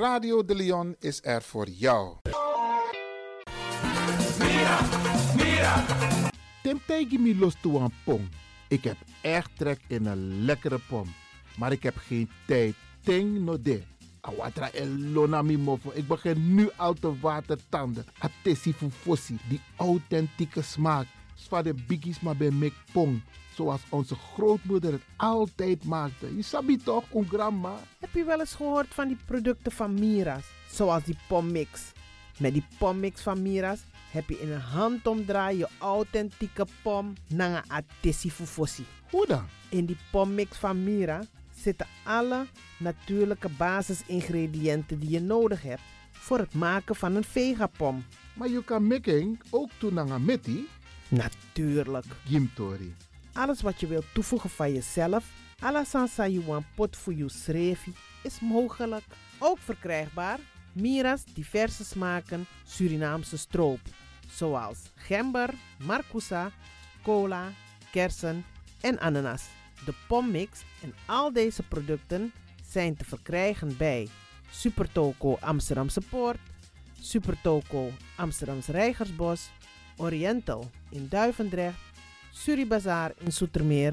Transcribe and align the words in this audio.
Radio 0.00 0.44
de 0.44 0.54
Leon 0.54 0.96
is 0.98 1.20
er 1.22 1.42
voor 1.42 1.68
jou. 1.68 2.16
Mira, 4.38 4.78
mira. 5.36 5.84
Temtegi 6.62 7.18
mi 7.18 7.38
los 7.38 7.54
toe 7.60 7.80
aan 7.80 7.92
pom. 8.04 8.28
Ik 8.68 8.84
heb 8.84 8.96
echt 9.20 9.50
trek 9.56 9.80
in 9.88 10.06
een 10.06 10.44
lekkere 10.44 10.78
pom. 10.88 11.14
Maar 11.56 11.72
ik 11.72 11.82
heb 11.82 11.96
geen 11.96 12.30
tijd. 12.46 12.74
Ting 13.04 13.40
no 13.40 13.62
de. 13.62 13.82
Awatra 14.20 14.70
elona 14.72 15.42
mi 15.42 15.58
mofo. 15.58 15.90
Ik 15.94 16.06
begin 16.06 16.54
nu 16.54 16.70
al 16.76 16.94
te 16.94 17.20
watertanden. 17.20 18.04
Atesi 18.18 18.72
fufosi. 18.72 19.38
Die 19.48 19.60
authentieke 19.76 20.62
smaak. 20.62 21.06
Zwa 21.34 21.62
de 21.62 21.74
biggies 21.86 22.20
maar 22.20 22.36
bij 22.36 22.50
mek 22.50 22.72
pom. 22.92 23.22
Zoals 23.54 23.80
onze 23.88 24.14
grootmoeder 24.14 24.92
het 24.92 25.02
altijd 25.16 25.84
maakte. 25.84 26.36
Je 26.36 26.42
sabi 26.42 26.76
toch, 26.76 27.04
een 27.14 27.28
grandma? 27.28 27.74
Heb 27.98 28.14
je 28.14 28.24
wel 28.24 28.40
eens 28.40 28.54
gehoord 28.54 28.94
van 28.94 29.08
die 29.08 29.18
producten 29.26 29.72
van 29.72 29.94
Mira's? 29.94 30.44
Zoals 30.70 31.04
die 31.04 31.18
pommix. 31.28 31.92
Met 32.38 32.52
die 32.52 32.66
pommix 32.78 33.20
van 33.22 33.42
Mira's 33.42 33.80
heb 34.10 34.28
je 34.28 34.40
in 34.40 34.50
een 34.50 34.60
handomdraai 34.60 35.58
je 35.58 35.68
authentieke 35.78 36.66
pom 36.82 37.12
naar 37.28 37.64
een. 38.00 38.86
Hoe 39.10 39.26
dan? 39.26 39.44
In 39.68 39.86
die 39.86 39.98
pommix 40.10 40.56
van 40.56 40.84
Mira 40.84 41.22
zitten 41.54 41.86
alle 42.04 42.46
natuurlijke 42.78 43.48
basisingrediënten 43.48 44.98
die 44.98 45.10
je 45.10 45.20
nodig 45.20 45.62
hebt 45.62 45.82
voor 46.12 46.38
het 46.38 46.54
maken 46.54 46.96
van 46.96 47.14
een 47.14 47.24
vegapom. 47.24 48.04
Maar 48.34 48.48
je 48.48 48.64
kan 48.64 48.86
making 48.86 49.40
ook 49.50 49.70
doen 49.78 49.94
naar 49.94 50.08
een 50.08 50.24
meti. 50.24 50.68
Natuurlijk. 51.08 52.04
Gimtori. 52.24 52.94
Alles 53.32 53.60
wat 53.60 53.80
je 53.80 53.86
wilt 53.86 54.14
toevoegen 54.14 54.50
van 54.50 54.72
jezelf, 54.72 55.24
you 56.16 56.42
want 56.46 56.64
pot 56.74 56.96
voor 56.96 57.14
je 57.14 57.28
srefi, 57.28 57.94
is 58.22 58.40
mogelijk. 58.40 59.04
Ook 59.38 59.58
verkrijgbaar 59.58 60.38
Mira's 60.72 61.24
diverse 61.24 61.84
smaken 61.84 62.46
Surinaamse 62.64 63.38
stroop. 63.38 63.80
Zoals 64.30 64.78
gember, 64.94 65.54
marcousa, 65.84 66.50
cola, 67.02 67.52
kersen 67.92 68.44
en 68.80 69.00
ananas. 69.00 69.42
De 69.84 69.94
pommix 70.08 70.62
en 70.82 70.94
al 71.06 71.32
deze 71.32 71.62
producten 71.62 72.32
zijn 72.66 72.96
te 72.96 73.04
verkrijgen 73.04 73.76
bij 73.76 74.08
Supertoco 74.50 75.36
Amsterdamse 75.40 76.00
Poort, 76.00 76.38
Supertoco 77.00 77.90
Amsterdamse 78.16 78.72
Reigersbos, 78.72 79.50
Oriental 79.96 80.70
in 80.90 81.06
Duivendrecht, 81.08 81.78
Suribazaar 82.30 83.12
in 83.18 83.32
Soetermeer, 83.32 83.92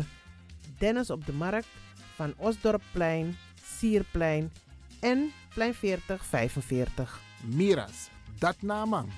Dennis 0.77 1.09
op 1.09 1.25
de 1.25 1.33
Markt, 1.33 1.67
Van 2.15 2.33
Osdorpplein, 2.37 3.37
Sierplein 3.77 4.51
en 4.99 5.31
Plein 5.53 5.73
40 5.73 6.25
45. 6.25 7.19
Miras, 7.43 8.09
dat 8.39 8.55
naman. 8.61 9.09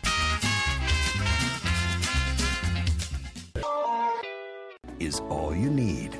is 5.00 5.22
all 5.30 5.56
you 5.56 5.70
need. 5.70 6.16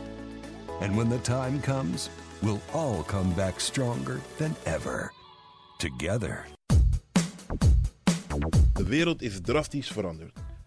And 0.82 0.96
when 0.96 1.10
the 1.10 1.20
time 1.20 1.62
comes, 1.62 2.10
we'll 2.42 2.62
all 2.74 3.04
come 3.04 3.32
back 3.34 3.60
stronger 3.60 4.22
than 4.38 4.56
ever. 4.66 5.12
Together. 5.78 6.46
De 8.74 8.84
wereld 8.84 9.22
is 9.22 9.42
drastisch 9.42 9.92
veranderd. 9.92 10.32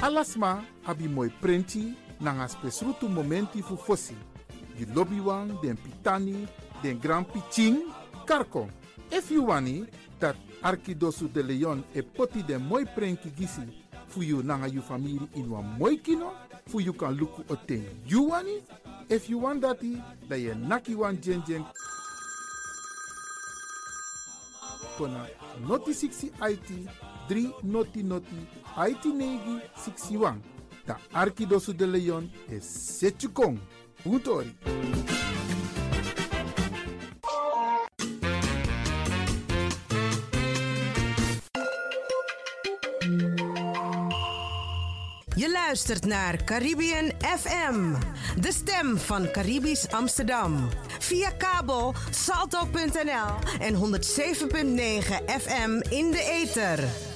Alasma 0.00 0.64
abi 0.84 1.08
moi 1.08 1.28
prenti 1.40 1.94
nanga 2.20 2.46
spesrutu 2.48 3.08
momenti 3.08 3.62
fu 3.62 3.76
fosi. 3.76 4.14
Di 4.76 4.86
lobby 4.94 5.18
wan, 5.18 5.58
den 5.60 5.76
pitani, 5.76 6.46
den 6.82 6.98
grand 6.98 7.26
piching, 7.26 7.82
karko. 8.24 8.68
If 9.10 9.30
you 9.30 9.46
wani, 9.46 9.86
dat 10.20 10.36
Arkidosu 10.62 11.28
de 11.32 11.42
Leon 11.42 11.84
e 11.94 12.02
poti 12.02 12.42
den 12.42 12.62
moi 12.62 12.84
prenki 12.84 13.30
gisi 13.30 13.62
fu 14.06 14.22
you 14.22 14.42
nanga 14.42 14.68
you 14.68 14.82
family 14.82 15.18
in 15.34 15.50
wan 15.50 15.64
moi 15.78 15.96
kino, 15.96 16.32
Fu 16.68 16.80
you 16.80 16.92
kan 16.92 17.16
luku 17.16 17.42
o 17.50 17.56
ting. 17.66 17.84
You 18.06 18.22
want 18.22 18.46
it? 18.48 18.62
If 19.08 19.30
you 19.30 19.38
want 19.38 19.62
that, 19.62 19.80
dan 20.28 20.38
je 20.38 20.54
naki 20.54 20.94
wan 20.94 21.18
jen 21.20 21.42
jen. 21.46 21.64
Kona 24.98 25.26
noti 25.66 25.92
60 25.94 26.30
IT 26.40 26.88
3 27.28 27.52
noti 27.62 28.02
noti 28.02 28.36
IT 28.86 29.04
negi 29.04 29.60
61. 29.74 30.40
Da 30.86 30.98
Arkidosu 31.12 31.74
de 31.74 31.86
Leon 31.86 32.30
is 32.48 32.98
Setchukong. 32.98 33.58
Utori. 34.04 34.56
Je 45.34 45.50
luistert 45.50 46.04
naar 46.04 46.44
Caribbean 46.44 47.12
FM, 47.20 47.94
de 48.40 48.52
stem 48.52 48.98
van 48.98 49.30
Caribisch 49.30 49.90
Amsterdam. 49.90 50.68
Via 50.98 51.30
kabel 51.30 51.94
salto.nl 52.10 53.60
en 53.60 53.74
107.9 53.74 53.80
FM 55.26 55.80
in 55.88 56.10
de 56.10 56.22
ether. 56.42 57.07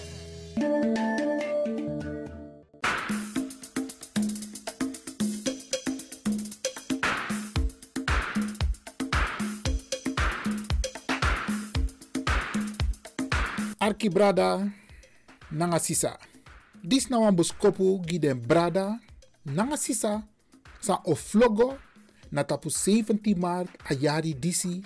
Arki 13.93 14.09
brada 14.09 14.73
nanga 15.51 15.79
sisa. 15.79 16.17
Dis 16.81 17.11
na 17.11 17.19
wan 17.21 17.37
boskopu 17.37 18.01
gi 18.09 18.19
den 18.25 18.39
brada 18.41 18.87
nanga 19.45 19.77
sisa 19.77 20.13
sa 20.81 20.95
o 21.05 21.15
flogo 21.15 21.77
na 22.33 22.43
tapu 22.51 22.69
17 22.73 23.37
maart 23.37 23.69
a 23.85 23.93
jari 24.03 24.33
disi 24.45 24.81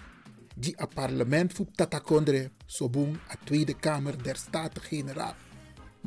di 0.63 0.75
a 0.75 0.87
parlement 0.97 1.55
fu 1.55 1.63
tatakondre 1.79 2.51
sobung 2.67 3.15
a 3.31 3.35
Tweede 3.45 3.75
Kamer 3.85 4.17
der 4.17 4.37
Staten-Generaal. 4.45 5.37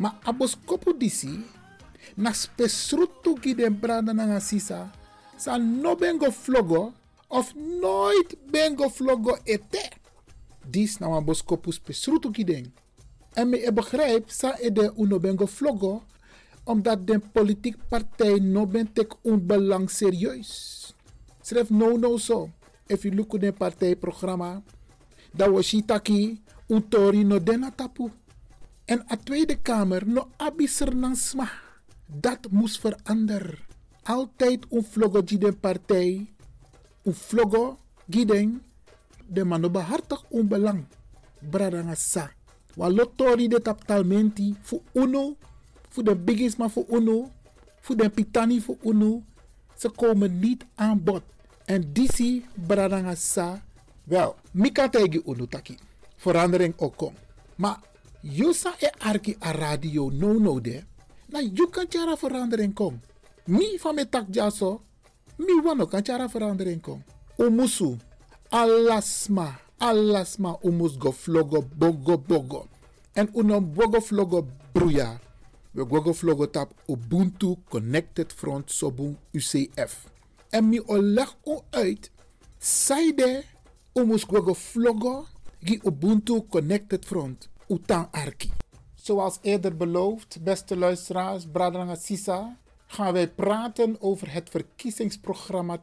Ma 0.02 0.10
a 0.30 0.32
boskopu 0.34 0.92
disi 0.92 1.40
na 2.18 2.34
spesrutu 2.34 3.32
gi 3.44 3.56
den 3.56 3.80
brada 3.82 4.12
nanga 4.14 4.40
sisa 4.50 4.92
sa 5.44 5.58
no 5.58 5.96
bengo 5.96 6.32
flogo 6.32 6.92
of 7.30 7.48
nooit 7.56 8.36
bengo 8.52 8.90
flogo 8.90 9.34
ete. 9.56 9.86
Dis 10.74 11.00
na 11.00 11.08
wan 11.08 11.24
boskopu 11.24 11.72
spesrutu 11.72 12.28
gi 12.36 12.44
den. 12.44 12.68
En 13.40 13.50
me 13.50 13.58
e 13.64 13.72
begrijp 13.72 14.28
sa 14.28 14.58
e 14.60 14.72
de 14.72 14.92
uno 15.00 15.20
bengo 15.20 15.46
vloggo 15.46 16.04
omdat 16.64 17.08
de 17.08 17.20
politiek 17.32 17.78
partij 17.88 18.40
no 18.40 18.68
ben 18.68 18.92
belang 19.48 19.90
serieus. 19.90 20.94
Schrijf 21.42 21.70
no 21.70 21.98
no 21.98 22.18
so. 22.18 22.50
If 22.88 23.04
you 23.04 23.16
look 23.16 23.34
at 23.34 23.40
the 23.42 23.52
partijprogramma, 23.52 24.62
dat 25.32 25.50
was 25.50 25.68
shitaki 25.68 26.42
un 26.68 26.84
no 27.28 27.44
dena 27.44 27.72
tapu. 27.72 28.12
En 28.86 29.06
a 29.12 29.16
Tweede 29.16 29.56
Kamer 29.62 30.08
no 30.08 30.28
abiser 30.38 30.94
sma. 31.16 31.50
Dat 32.06 32.52
moest 32.52 32.80
veranderen. 32.80 33.58
Altijd 34.04 34.66
un 34.70 34.84
vloggo 34.84 35.24
de 35.24 35.54
partij, 35.54 36.34
un 37.04 37.14
vloggo 37.14 37.78
giden, 38.10 38.62
de 39.28 39.44
man 39.44 39.72
behartig 39.72 40.24
un 40.30 40.48
belang. 40.48 40.86
Wa 42.76 42.90
lotori 42.90 43.48
de 43.48 43.62
taptalmenti 43.62 44.56
fu 44.62 44.82
uno, 44.94 45.36
fu 45.90 46.02
de 46.02 46.54
maar 46.58 46.70
fu 46.70 46.86
uno, 46.90 47.32
fu 47.82 47.96
de 47.96 48.10
pitani 48.10 48.60
fu 48.60 48.78
uno. 48.84 49.24
Ze 49.76 49.90
komen 49.90 50.40
niet 50.40 50.66
aan 50.76 51.04
bod. 51.04 51.24
En 51.66 51.94
disi 51.94 52.46
bradanga 52.68 53.16
sa, 53.16 53.62
wel, 54.04 54.36
mika 54.52 54.90
tegi 54.90 55.22
uno 55.26 55.46
taki. 55.46 55.78
Verandering 56.16 56.74
ook 56.78 56.96
kom. 56.96 57.14
Maar 57.56 57.80
yusa 58.22 58.74
e 58.80 58.90
arki 58.98 59.36
a 59.40 59.52
radio 59.52 60.10
no 60.10 60.40
no 60.40 60.60
de, 60.60 60.84
na 61.30 61.40
kan 61.70 61.86
chara 61.90 62.18
verandering 62.18 62.74
kom. 62.74 63.00
Mi 63.46 63.78
van 63.80 63.96
me 63.96 64.10
tak 64.10 64.26
jaso, 64.32 64.82
mi 65.38 65.62
wano 65.64 65.86
kan 65.86 66.04
chara 66.04 66.28
verandering 66.28 66.82
kom. 66.82 67.04
Umusu, 67.38 67.98
alasma, 68.50 69.60
alasma 69.80 70.58
umus 70.62 70.98
go 70.98 71.12
flogo 71.12 71.64
bogo 71.76 72.18
bogo. 72.18 72.68
En 73.14 73.30
unom 73.34 73.74
bogo 73.74 74.02
flogo 74.02 74.48
bruya. 74.72 75.20
We 75.72 75.86
gogo 75.86 76.14
flogo 76.14 76.50
tap 76.50 76.72
Ubuntu 76.88 77.58
Connected 77.70 78.34
Front 78.34 78.72
Sobung 78.72 79.18
UCF. 79.32 80.06
En 80.50 80.70
mi 80.70 80.82
oleg 80.86 81.36
u 81.46 81.60
uit. 81.70 82.12
Saide 82.58 83.44
umus 83.94 84.24
gogo 84.24 84.54
flogo 84.54 85.28
gi 85.60 85.80
Ubuntu 85.84 86.46
Connected 86.50 87.06
Front. 87.06 87.50
Utang 87.68 88.08
arki. 88.12 88.52
Zoals 88.96 89.38
eerder 89.42 89.78
beloofd, 89.78 90.38
beste 90.44 90.78
luisteraars, 90.78 91.46
Bradrang 91.52 91.98
Sisa, 91.98 92.58
gaan 92.88 93.14
wij 93.14 93.30
praten 93.30 94.02
over 94.02 94.34
het 94.34 94.50
verkiezingsprogramma 94.50 95.80
2021-2025 95.80 95.82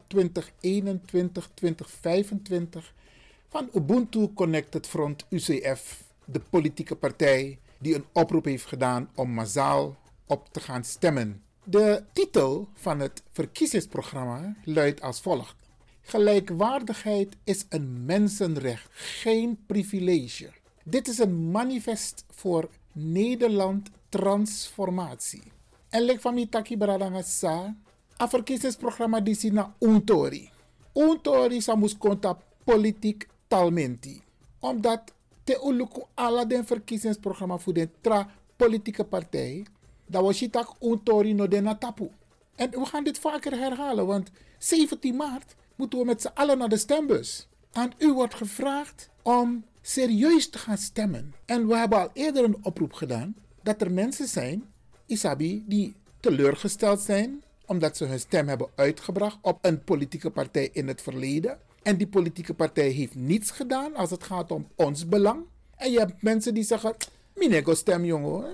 van 3.49 3.69
Ubuntu 3.73 4.33
Connected 4.33 4.87
Front 4.87 5.25
UCF, 5.29 6.03
de 6.25 6.39
politieke 6.49 6.95
partij 6.95 7.59
die 7.79 7.95
een 7.95 8.05
oproep 8.11 8.45
heeft 8.45 8.65
gedaan 8.65 9.09
om 9.15 9.29
massaal 9.29 9.95
op 10.25 10.47
te 10.51 10.59
gaan 10.59 10.83
stemmen. 10.83 11.41
De 11.63 12.03
titel 12.13 12.67
van 12.73 12.99
het 12.99 13.23
verkiezingsprogramma 13.31 14.55
luidt 14.63 15.01
als 15.01 15.21
volgt: 15.21 15.55
Gelijkwaardigheid 16.01 17.35
is 17.43 17.65
een 17.69 18.05
mensenrecht, 18.05 18.89
geen 18.91 19.59
privilege. 19.65 20.49
Dit 20.83 21.07
is 21.07 21.17
een 21.17 21.51
manifest 21.51 22.25
voor 22.31 22.69
Nederland 22.91 23.89
transformatie. 24.09 25.43
En 25.89 26.01
lek 26.01 26.21
van 26.21 26.33
mi 26.33 26.49
taki 26.49 26.77
bradanga 26.77 27.21
sa, 27.21 27.75
a 28.21 28.27
verkiezingsprogramma 28.27 29.19
disi 29.19 29.49
na 29.49 29.75
untori. 29.79 30.49
Untori 30.93 31.61
sa 31.61 31.75
mus 31.75 31.97
konta 31.97 32.37
politiek 32.63 33.27
talmenti. 33.47 34.21
Omdat 34.59 35.13
te 35.43 35.61
uluku 35.63 36.01
ala 36.13 36.45
den 36.45 36.65
verkiezingsprogramma 36.65 37.57
voor 37.57 37.73
de 37.73 37.89
tra 38.01 38.29
politieke 38.55 39.03
partij, 39.03 39.65
dat 40.05 40.23
was 40.23 40.39
je 40.39 40.49
tak 40.49 40.73
untori 40.81 41.33
no 41.33 41.47
de 41.47 41.61
natapu. 41.61 42.09
En 42.55 42.69
we 42.69 42.85
gaan 42.85 43.03
dit 43.03 43.19
vaker 43.19 43.57
herhalen, 43.59 44.05
want 44.05 44.31
17 44.57 45.15
maart 45.15 45.55
moeten 45.75 45.99
we 45.99 46.05
met 46.05 46.21
z'n 46.21 46.31
allen 46.33 46.57
naar 46.57 46.69
de 46.69 46.77
stembus. 46.77 47.47
Aan 47.71 47.93
u 47.97 48.13
wordt 48.13 48.33
gevraagd 48.33 49.09
om 49.21 49.65
serieus 49.81 50.49
te 50.49 50.57
gaan 50.57 50.77
stemmen. 50.77 51.33
En 51.45 51.67
we 51.67 51.75
hebben 51.77 51.99
al 51.99 52.09
eerder 52.13 52.43
een 52.43 52.57
oproep 52.61 52.93
gedaan 52.93 53.35
dat 53.63 53.81
er 53.81 53.91
mensen 53.91 54.27
zijn, 54.27 54.63
Isabi, 55.05 55.63
die 55.67 55.95
teleurgesteld 56.19 56.99
zijn 56.99 57.43
omdat 57.67 57.97
ze 57.97 58.05
hun 58.05 58.19
stem 58.19 58.47
hebben 58.47 58.69
uitgebracht 58.75 59.37
op 59.41 59.57
een 59.61 59.83
politieke 59.83 60.29
partij 60.29 60.69
in 60.71 60.87
het 60.87 61.01
verleden. 61.01 61.59
En 61.87 61.97
die 61.97 62.07
politieke 62.07 62.53
partij 62.53 62.89
heeft 62.89 63.15
niets 63.15 63.51
gedaan 63.51 63.95
als 63.95 64.09
het 64.09 64.23
gaat 64.23 64.51
om 64.51 64.67
ons 64.75 65.07
belang. 65.07 65.45
En 65.75 65.91
je 65.91 65.99
hebt 65.99 66.21
mensen 66.21 66.53
die 66.53 66.63
zeggen, 66.63 66.95
minego 67.35 67.73
stem 67.73 68.05
jongen, 68.05 68.45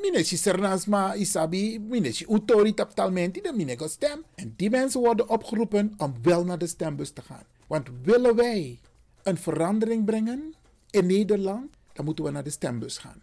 minechi 0.00 0.36
sernasma 0.36 1.14
isabi, 1.14 1.80
minechi 1.80 2.26
utori 2.28 2.74
taptalmenti, 2.74 3.40
de 3.40 3.52
minego 3.56 3.88
stem. 3.88 4.24
En 4.34 4.54
die 4.56 4.70
mensen 4.70 5.00
worden 5.00 5.28
opgeroepen 5.28 5.94
om 5.96 6.14
wel 6.22 6.44
naar 6.44 6.58
de 6.58 6.66
stembus 6.66 7.10
te 7.10 7.22
gaan. 7.22 7.44
Want 7.66 7.88
willen 8.02 8.36
wij 8.36 8.78
een 9.22 9.36
verandering 9.36 10.04
brengen 10.04 10.54
in 10.90 11.06
Nederland, 11.06 11.76
dan 11.92 12.04
moeten 12.04 12.24
we 12.24 12.30
naar 12.30 12.44
de 12.44 12.50
stembus 12.50 12.98
gaan. 12.98 13.22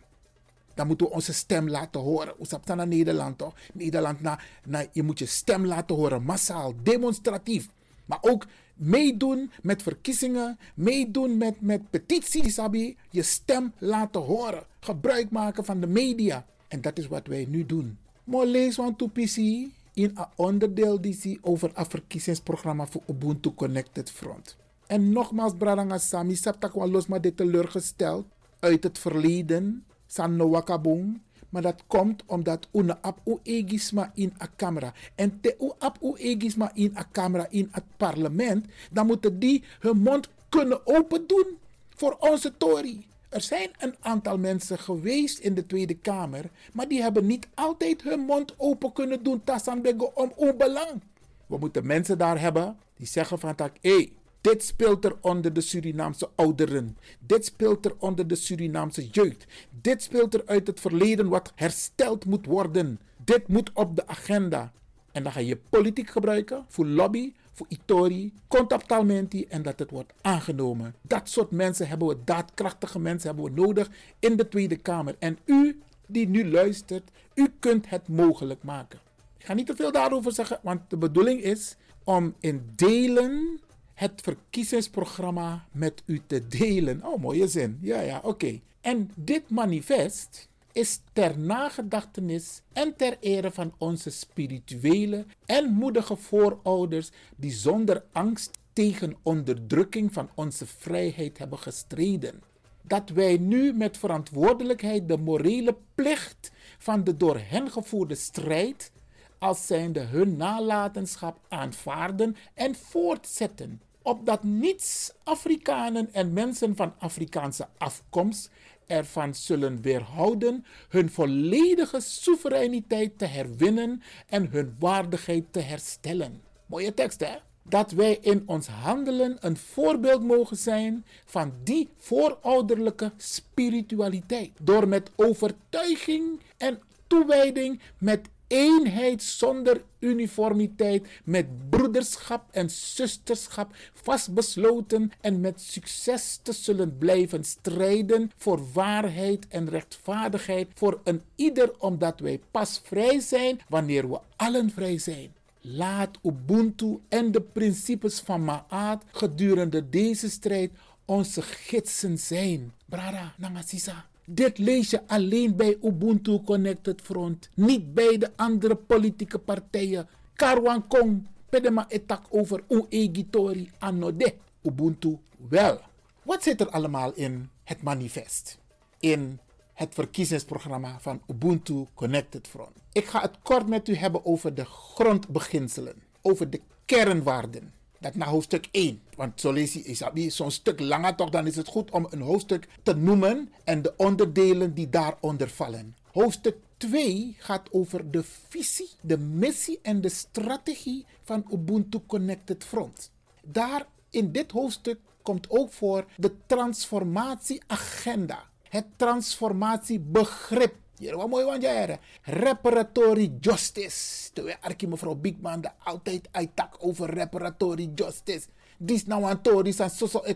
Dan 0.73 0.87
moeten 0.87 1.07
we 1.07 1.13
onze 1.13 1.33
stem 1.33 1.69
laten 1.69 2.01
horen. 2.01 2.33
Oesap 2.39 2.65
naar 2.65 2.87
Nederland 2.87 3.37
toch? 3.37 3.53
Nederland, 3.73 4.21
na, 4.21 4.39
na, 4.65 4.85
je 4.91 5.03
moet 5.03 5.19
je 5.19 5.25
stem 5.25 5.65
laten 5.65 5.95
horen, 5.95 6.23
massaal, 6.23 6.73
demonstratief. 6.83 7.69
Maar 8.05 8.19
ook 8.21 8.45
meedoen 8.81 9.51
met 9.61 9.83
verkiezingen, 9.83 10.59
meedoen 10.73 11.37
met, 11.37 11.61
met 11.61 11.89
petities, 11.89 12.53
Sabi. 12.53 12.97
Je 13.09 13.23
stem 13.23 13.73
laten 13.77 14.21
horen. 14.21 14.63
Gebruik 14.79 15.29
maken 15.29 15.65
van 15.65 15.79
de 15.79 15.87
media. 15.87 16.45
En 16.67 16.81
dat 16.81 16.97
is 16.97 17.07
wat 17.07 17.27
wij 17.27 17.45
nu 17.49 17.65
doen. 17.65 17.97
Maar 18.23 18.45
lees 18.45 18.75
want 18.75 18.97
to 18.97 19.07
PC 19.07 19.35
in 19.35 19.71
een 19.93 20.25
onderdeel 20.35 21.01
die 21.01 21.39
over 21.41 21.71
het 21.73 21.87
verkiezingsprogramma 21.87 22.85
voor 22.85 23.01
Ubuntu 23.07 23.53
Connected 23.53 24.11
Front. 24.11 24.57
En 24.87 25.11
nogmaals, 25.11 25.53
Bradanga 25.57 25.97
Sami, 25.97 26.35
Saptak 26.35 26.73
los 26.73 27.07
maar 27.07 27.21
dit 27.21 27.37
teleurgesteld 27.37 28.25
uit 28.59 28.83
het 28.83 28.99
verleden. 28.99 29.85
San 30.07 30.49
wakabong. 30.49 31.21
Maar 31.51 31.61
dat 31.61 31.83
komt 31.87 32.23
omdat 32.25 32.67
una 32.71 32.97
ap 33.01 33.19
u 33.25 33.37
egisma 33.43 34.11
in 34.15 34.33
a 34.41 34.47
camera. 34.55 34.93
En 35.15 35.41
te 35.41 35.55
u 35.59 35.71
ap 35.77 35.97
u 36.01 36.13
egisma 36.15 36.71
in 36.73 36.97
a 36.97 37.07
camera 37.11 37.47
in 37.49 37.67
het 37.71 37.83
parlement. 37.97 38.65
Dan 38.91 39.05
moeten 39.05 39.39
die 39.39 39.63
hun 39.79 39.97
mond 39.97 40.29
kunnen 40.49 40.87
open 40.87 41.27
doen 41.27 41.57
voor 41.95 42.15
onze 42.19 42.57
Tory. 42.57 43.05
Er 43.29 43.41
zijn 43.41 43.69
een 43.79 43.95
aantal 43.99 44.37
mensen 44.37 44.79
geweest 44.79 45.39
in 45.39 45.53
de 45.53 45.65
Tweede 45.65 45.95
Kamer, 45.95 46.49
maar 46.73 46.87
die 46.87 47.01
hebben 47.01 47.25
niet 47.25 47.47
altijd 47.53 48.01
hun 48.01 48.19
mond 48.19 48.53
open 48.57 48.93
kunnen 48.93 49.23
doen 49.23 49.43
tasambego 49.43 50.11
om 50.13 50.31
onbelang. 50.35 51.01
We 51.45 51.57
moeten 51.57 51.85
mensen 51.85 52.17
daar 52.17 52.39
hebben 52.39 52.77
die 52.97 53.07
zeggen 53.07 53.39
van 53.39 53.55
tak, 53.55 53.75
hey, 53.81 54.11
dit 54.41 54.63
speelt 54.63 55.05
er 55.05 55.15
onder 55.21 55.53
de 55.53 55.61
Surinaamse 55.61 56.29
ouderen. 56.35 56.97
Dit 57.19 57.45
speelt 57.45 57.85
er 57.85 57.95
onder 57.97 58.27
de 58.27 58.35
Surinaamse 58.35 59.07
jeugd. 59.07 59.45
Dit 59.81 60.03
speelt 60.03 60.33
er 60.33 60.43
uit 60.45 60.67
het 60.67 60.79
verleden 60.79 61.29
wat 61.29 61.51
hersteld 61.55 62.25
moet 62.25 62.45
worden. 62.45 62.99
Dit 63.23 63.47
moet 63.47 63.71
op 63.73 63.95
de 63.95 64.07
agenda. 64.07 64.71
En 65.11 65.23
dan 65.23 65.31
ga 65.31 65.39
je 65.39 65.57
politiek 65.69 66.09
gebruiken 66.09 66.65
voor 66.67 66.85
lobby, 66.85 67.33
voor 67.51 67.65
Itori, 67.69 68.33
contactalmenti 68.47 69.45
en 69.45 69.61
dat 69.61 69.79
het 69.79 69.91
wordt 69.91 70.13
aangenomen. 70.21 70.95
Dat 71.01 71.29
soort 71.29 71.51
mensen 71.51 71.87
hebben 71.87 72.07
we, 72.07 72.17
daadkrachtige 72.25 72.99
mensen 72.99 73.27
hebben 73.27 73.53
we 73.53 73.61
nodig 73.61 73.89
in 74.19 74.35
de 74.35 74.47
Tweede 74.47 74.75
Kamer. 74.77 75.15
En 75.19 75.37
u 75.45 75.81
die 76.07 76.27
nu 76.27 76.51
luistert, 76.51 77.11
u 77.33 77.53
kunt 77.59 77.89
het 77.89 78.07
mogelijk 78.07 78.63
maken. 78.63 78.99
Ik 79.37 79.45
ga 79.45 79.53
niet 79.53 79.67
te 79.67 79.75
veel 79.75 79.91
daarover 79.91 80.31
zeggen, 80.31 80.59
want 80.63 80.81
de 80.89 80.97
bedoeling 80.97 81.41
is 81.41 81.75
om 82.03 82.35
in 82.39 82.71
delen 82.75 83.59
het 84.01 84.21
verkiezingsprogramma 84.21 85.65
met 85.71 86.03
u 86.05 86.21
te 86.27 86.47
delen. 86.47 87.05
Oh, 87.05 87.21
mooie 87.21 87.47
zin. 87.47 87.77
Ja, 87.81 88.01
ja, 88.01 88.19
oké. 88.23 88.59
En 88.81 89.11
dit 89.15 89.49
manifest 89.49 90.49
is 90.71 91.01
ter 91.13 91.39
nagedachtenis 91.39 92.61
en 92.73 92.95
ter 92.95 93.17
ere 93.19 93.51
van 93.51 93.73
onze 93.77 94.09
spirituele 94.09 95.25
en 95.45 95.73
moedige 95.73 96.15
voorouders 96.15 97.09
die 97.35 97.51
zonder 97.51 98.03
angst 98.11 98.57
tegen 98.73 99.15
onderdrukking 99.21 100.13
van 100.13 100.29
onze 100.35 100.65
vrijheid 100.65 101.37
hebben 101.37 101.59
gestreden. 101.59 102.41
Dat 102.81 103.09
wij 103.09 103.37
nu 103.37 103.73
met 103.73 103.97
verantwoordelijkheid 103.97 105.07
de 105.07 105.17
morele 105.17 105.75
plicht 105.95 106.51
van 106.77 107.03
de 107.03 107.17
door 107.17 107.39
hen 107.43 107.71
gevoerde 107.71 108.15
strijd 108.15 108.91
als 109.37 109.67
zijnde 109.67 109.99
hun 109.99 110.37
nalatenschap 110.37 111.39
aanvaarden 111.49 112.35
en 112.53 112.75
voortzetten 112.75 113.81
opdat 114.01 114.43
niets 114.43 115.11
Afrikanen 115.23 116.13
en 116.13 116.33
mensen 116.33 116.75
van 116.75 116.93
Afrikaanse 116.99 117.67
afkomst 117.77 118.49
ervan 118.87 119.35
zullen 119.35 119.81
weerhouden 119.81 120.65
hun 120.89 121.09
volledige 121.09 121.99
soevereiniteit 121.99 123.17
te 123.17 123.25
herwinnen 123.25 124.01
en 124.27 124.47
hun 124.51 124.75
waardigheid 124.79 125.43
te 125.51 125.59
herstellen. 125.59 126.41
Mooie 126.65 126.93
tekst, 126.93 127.19
hè? 127.19 127.35
Dat 127.63 127.91
wij 127.91 128.17
in 128.21 128.43
ons 128.45 128.67
handelen 128.67 129.37
een 129.39 129.57
voorbeeld 129.57 130.23
mogen 130.23 130.57
zijn 130.57 131.05
van 131.25 131.53
die 131.63 131.89
voorouderlijke 131.97 133.11
spiritualiteit. 133.17 134.51
Door 134.61 134.87
met 134.87 135.11
overtuiging 135.15 136.39
en 136.57 136.79
toewijding, 137.07 137.81
met 137.97 138.29
eenheid 138.51 139.23
zonder 139.23 139.83
uniformiteit, 139.99 141.07
met 141.23 141.69
broederschap 141.69 142.43
en 142.51 142.69
zusterschap 142.69 143.75
vastbesloten 143.93 145.11
en 145.21 145.41
met 145.41 145.61
succes 145.61 146.39
te 146.43 146.53
zullen 146.53 146.97
blijven 146.97 147.43
strijden 147.43 148.31
voor 148.37 148.71
waarheid 148.73 149.47
en 149.47 149.69
rechtvaardigheid 149.69 150.67
voor 150.73 150.99
een 151.03 151.21
ieder, 151.35 151.71
omdat 151.77 152.19
wij 152.19 152.39
pas 152.51 152.81
vrij 152.83 153.19
zijn 153.19 153.59
wanneer 153.69 154.09
we 154.09 154.19
allen 154.35 154.71
vrij 154.71 154.97
zijn. 154.97 155.33
Laat 155.61 156.17
Ubuntu 156.23 156.99
en 157.09 157.31
de 157.31 157.41
principes 157.41 158.19
van 158.19 158.43
Maat 158.43 159.03
gedurende 159.11 159.89
deze 159.89 160.29
strijd 160.29 160.71
onze 161.05 161.41
gidsen 161.41 162.17
zijn. 162.17 162.73
Brada, 162.85 163.33
Nangasisa. 163.37 164.10
Dit 164.25 164.57
lees 164.57 164.89
je 164.89 165.07
alleen 165.07 165.55
bij 165.55 165.77
Ubuntu 165.81 166.39
Connected 166.45 167.01
Front, 167.01 167.49
niet 167.53 167.93
bij 167.93 168.17
de 168.17 168.31
andere 168.35 168.75
politieke 168.75 169.39
partijen. 169.39 170.07
Karwan 170.33 170.87
Kong, 170.87 171.27
pedema 171.49 171.89
etak 171.89 172.25
over 172.29 172.63
Uegitori 172.67 173.71
anode. 173.79 174.33
Ubuntu 174.63 175.17
wel. 175.49 175.79
Wat 176.23 176.43
zit 176.43 176.61
er 176.61 176.69
allemaal 176.69 177.13
in 177.13 177.49
het 177.63 177.81
manifest? 177.81 178.57
In 178.99 179.39
het 179.73 179.93
verkiezingsprogramma 179.93 180.99
van 180.99 181.21
Ubuntu 181.27 181.85
Connected 181.93 182.47
Front. 182.47 182.83
Ik 182.91 183.05
ga 183.05 183.21
het 183.21 183.37
kort 183.43 183.67
met 183.67 183.87
u 183.87 183.95
hebben 183.95 184.25
over 184.25 184.55
de 184.55 184.65
grondbeginselen, 184.65 185.95
over 186.21 186.49
de 186.49 186.61
kernwaarden. 186.85 187.73
Dat 188.01 188.15
naar 188.15 188.27
hoofdstuk 188.27 188.67
1. 188.71 189.01
Want 189.15 189.41
zo 189.41 189.51
lees 189.51 189.73
je 189.73 189.83
Isabi 189.83 190.31
zo'n 190.31 190.51
stuk 190.51 190.79
langer 190.79 191.15
toch, 191.15 191.29
dan 191.29 191.47
is 191.47 191.55
het 191.55 191.67
goed 191.67 191.91
om 191.91 192.07
een 192.09 192.21
hoofdstuk 192.21 192.67
te 192.83 192.95
noemen 192.95 193.49
en 193.63 193.81
de 193.81 193.93
onderdelen 193.97 194.73
die 194.73 194.89
daaronder 194.89 195.49
vallen. 195.49 195.95
Hoofdstuk 196.11 196.55
2 196.77 197.35
gaat 197.37 197.71
over 197.71 198.11
de 198.11 198.23
visie, 198.49 198.89
de 199.01 199.17
missie 199.17 199.79
en 199.81 200.01
de 200.01 200.09
strategie 200.09 201.05
van 201.23 201.45
Ubuntu 201.51 201.99
Connected 202.07 202.63
Front. 202.63 203.11
Daar 203.43 203.85
in 204.09 204.31
dit 204.31 204.51
hoofdstuk 204.51 204.99
komt 205.21 205.49
ook 205.49 205.71
voor 205.71 206.05
de 206.17 206.31
transformatieagenda, 206.45 208.43
het 208.69 208.85
transformatiebegrip. 208.95 210.75
Hier, 211.01 211.17
wat 211.17 211.29
mooi 211.29 211.45
want 211.45 211.61
jij 211.61 211.99
Reparatory 212.21 213.31
justice. 213.39 214.29
Terwijl 214.33 214.55
Arkie 214.61 214.87
mevrouw 214.87 215.15
Bigman 215.15 215.61
de 215.61 215.69
altijd 215.83 216.29
uittak 216.31 216.75
over 216.79 217.09
reparatory 217.09 217.91
justice. 217.95 218.47
Dis 218.77 219.05
nou 219.05 219.23
aan 219.23 219.41
Tories 219.41 219.79
en 219.79 219.89
soso 219.89 220.21
e 220.25 220.35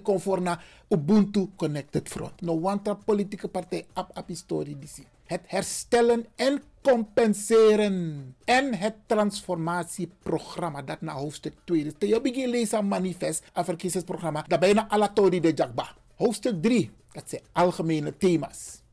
Ubuntu 0.90 1.50
Connected 1.56 2.10
Front. 2.10 2.42
No 2.42 2.60
wanta 2.60 2.94
politieke 2.94 3.48
partij 3.48 3.86
ap 3.94 4.10
ap 4.14 4.28
historie 4.28 4.78
disi. 4.80 5.06
Het 5.24 5.42
herstellen 5.46 6.26
en 6.36 6.62
compenseren. 6.82 8.36
En 8.44 8.76
het 8.76 8.96
transformatieprogramma. 9.06 10.82
Dat 10.82 11.02
na 11.02 11.14
hoofdstuk 11.14 11.54
2. 11.64 11.84
Dus 11.84 12.10
je 12.10 12.22
begin 12.22 12.50
lezen 12.50 12.88
manifest. 12.88 13.44
Een 13.54 13.66
verkiezingsprogramma. 13.66 14.46
Dat 14.48 14.60
bijna 14.60 14.88
alle 14.88 15.14
Tori 15.14 15.40
de 15.40 15.52
Jakba. 15.56 15.96
Hoofdstuk 16.16 16.62
3. 16.62 16.92
Dat 17.12 17.30
zijn 17.30 17.42
algemene 17.52 18.18
thema's. 18.18 18.84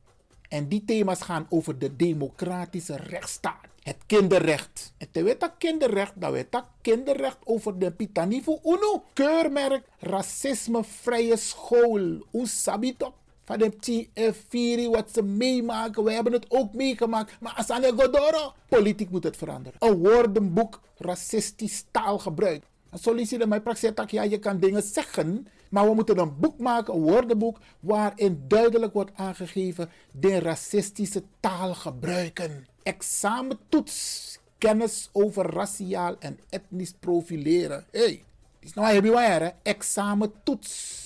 En 0.53 0.69
die 0.69 0.85
thema's 0.85 1.23
gaan 1.23 1.47
over 1.49 1.79
de 1.79 1.97
democratische 1.97 2.97
rechtsstaat. 2.97 3.67
Het 3.83 3.97
kinderrecht. 4.07 4.93
En 4.99 5.09
te 5.11 5.23
weten 5.23 5.53
kinderrecht, 5.59 6.13
dat 6.15 6.33
weet 6.33 6.53
dat 6.53 6.65
kinderrecht 6.81 7.37
over 7.45 7.79
de 7.79 7.93
Pitanivo 7.93 8.61
Uno. 8.65 9.05
Keurmerk 9.13 9.85
racismevrije 9.99 11.37
school. 11.37 12.27
Hoe 12.31 12.47
sabito? 12.47 13.15
Van 13.45 13.59
de 13.59 13.73
T4 13.73 14.91
wat 14.91 15.11
ze 15.13 15.23
meemaken. 15.23 16.05
We 16.05 16.13
hebben 16.13 16.33
het 16.33 16.47
ook 16.49 16.73
meegemaakt. 16.73 17.41
Maar 17.41 17.55
Asane 17.55 17.93
Godoro. 17.97 18.53
Politiek 18.69 19.11
moet 19.11 19.25
het 19.25 19.37
veranderen. 19.37 19.79
Een 19.79 19.99
woordenboek 19.99 20.81
racistisch 20.97 21.85
taalgebruik. 21.91 22.65
En 22.93 22.99
solliciteer 22.99 23.49
mijn 23.49 23.63
praxis 23.63 23.91
ja, 24.07 24.23
je 24.23 24.39
kan 24.39 24.59
dingen 24.59 24.83
zeggen, 24.83 25.47
maar 25.71 25.89
we 25.89 25.95
moeten 25.95 26.19
een 26.19 26.39
boek 26.39 26.59
maken, 26.59 26.95
een 26.95 27.01
woordenboek, 27.01 27.59
waarin 27.81 28.45
duidelijk 28.49 28.93
wordt 28.93 29.11
aangegeven 29.15 29.91
de 30.11 30.39
racistische 30.39 31.23
taal 31.41 31.75
gebruiken. 31.75 32.67
Examentoets, 32.83 34.39
kennis 34.59 35.09
over 35.13 35.47
raciaal 35.47 36.17
en 36.19 36.39
etnisch 36.49 36.93
profileren. 37.01 37.85
Hé, 37.91 38.01
hey, 38.01 38.23
is 38.61 38.75
nou 38.75 39.11
waar, 39.11 39.55
Examentoets. 39.63 41.01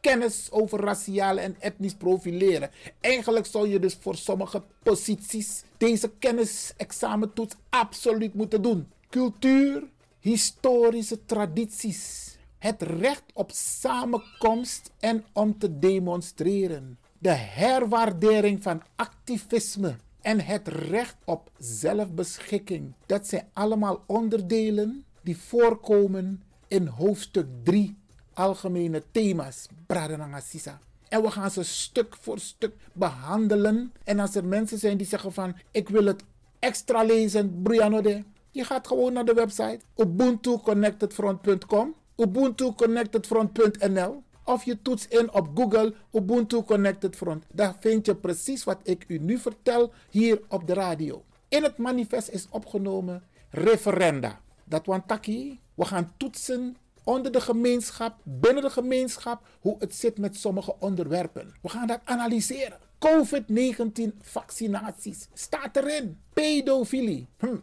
Kennis 0.00 0.48
over 0.50 0.80
raciaal 0.80 1.38
en 1.38 1.56
etnisch 1.58 1.94
profileren. 1.94 2.70
Eigenlijk 3.00 3.46
zou 3.46 3.68
je 3.68 3.78
dus 3.78 3.96
voor 4.00 4.16
sommige 4.16 4.62
posities 4.82 5.62
deze 5.76 6.10
kennis-examentoets 6.18 7.54
absoluut 7.68 8.34
moeten 8.34 8.62
doen. 8.62 8.88
Cultuur, 9.10 9.82
historische 10.22 11.24
tradities, 11.24 12.36
het 12.58 12.82
recht 12.82 13.24
op 13.34 13.50
samenkomst 13.54 14.90
en 14.98 15.24
om 15.32 15.58
te 15.58 15.78
demonstreren, 15.78 16.98
de 17.18 17.30
herwaardering 17.30 18.62
van 18.62 18.82
activisme 18.96 19.96
en 20.20 20.40
het 20.40 20.68
recht 20.68 21.16
op 21.24 21.50
zelfbeschikking. 21.58 22.92
Dat 23.06 23.26
zijn 23.26 23.48
allemaal 23.52 24.04
onderdelen 24.06 25.04
die 25.22 25.36
voorkomen 25.36 26.42
in 26.68 26.86
hoofdstuk 26.86 27.46
3 27.62 27.96
algemene 28.32 29.02
thema's. 29.10 29.66
En 31.08 31.22
we 31.22 31.30
gaan 31.30 31.50
ze 31.50 31.62
stuk 31.62 32.16
voor 32.20 32.38
stuk 32.38 32.74
behandelen. 32.92 33.92
En 34.04 34.18
als 34.18 34.34
er 34.34 34.44
mensen 34.44 34.78
zijn 34.78 34.96
die 34.96 35.06
zeggen 35.06 35.32
van 35.32 35.56
ik 35.70 35.88
wil 35.88 36.04
het 36.04 36.24
extra 36.58 37.02
lezen, 37.02 37.62
Brianode, 37.62 38.24
je 38.52 38.64
gaat 38.64 38.86
gewoon 38.86 39.12
naar 39.12 39.24
de 39.24 39.34
website 39.34 39.80
ubuntuconnectedfront.com, 39.96 41.94
ubuntuconnectedfront.nl 42.16 44.22
of 44.44 44.64
je 44.64 44.82
toetst 44.82 45.12
in 45.12 45.32
op 45.32 45.48
Google 45.54 45.94
Ubuntu 46.12 46.62
Connected 46.62 47.16
Front. 47.16 47.44
Daar 47.52 47.76
vind 47.80 48.06
je 48.06 48.14
precies 48.14 48.64
wat 48.64 48.78
ik 48.82 49.04
u 49.08 49.18
nu 49.18 49.38
vertel 49.38 49.92
hier 50.10 50.40
op 50.48 50.66
de 50.66 50.74
radio. 50.74 51.24
In 51.48 51.62
het 51.62 51.76
manifest 51.76 52.28
is 52.28 52.46
opgenomen 52.50 53.22
referenda. 53.50 54.40
Dat 54.64 54.86
want 54.86 55.08
taki, 55.08 55.60
we 55.74 55.84
gaan 55.84 56.12
toetsen 56.16 56.76
onder 57.04 57.32
de 57.32 57.40
gemeenschap, 57.40 58.16
binnen 58.22 58.62
de 58.62 58.70
gemeenschap, 58.70 59.46
hoe 59.60 59.76
het 59.78 59.94
zit 59.94 60.18
met 60.18 60.36
sommige 60.36 60.74
onderwerpen. 60.78 61.54
We 61.62 61.68
gaan 61.68 61.86
dat 61.86 62.00
analyseren. 62.04 62.78
COVID-19 63.02 64.14
vaccinaties 64.20 65.28
staat 65.34 65.76
erin. 65.76 66.18
Pedofilie, 66.32 67.26
hm, 67.38 67.56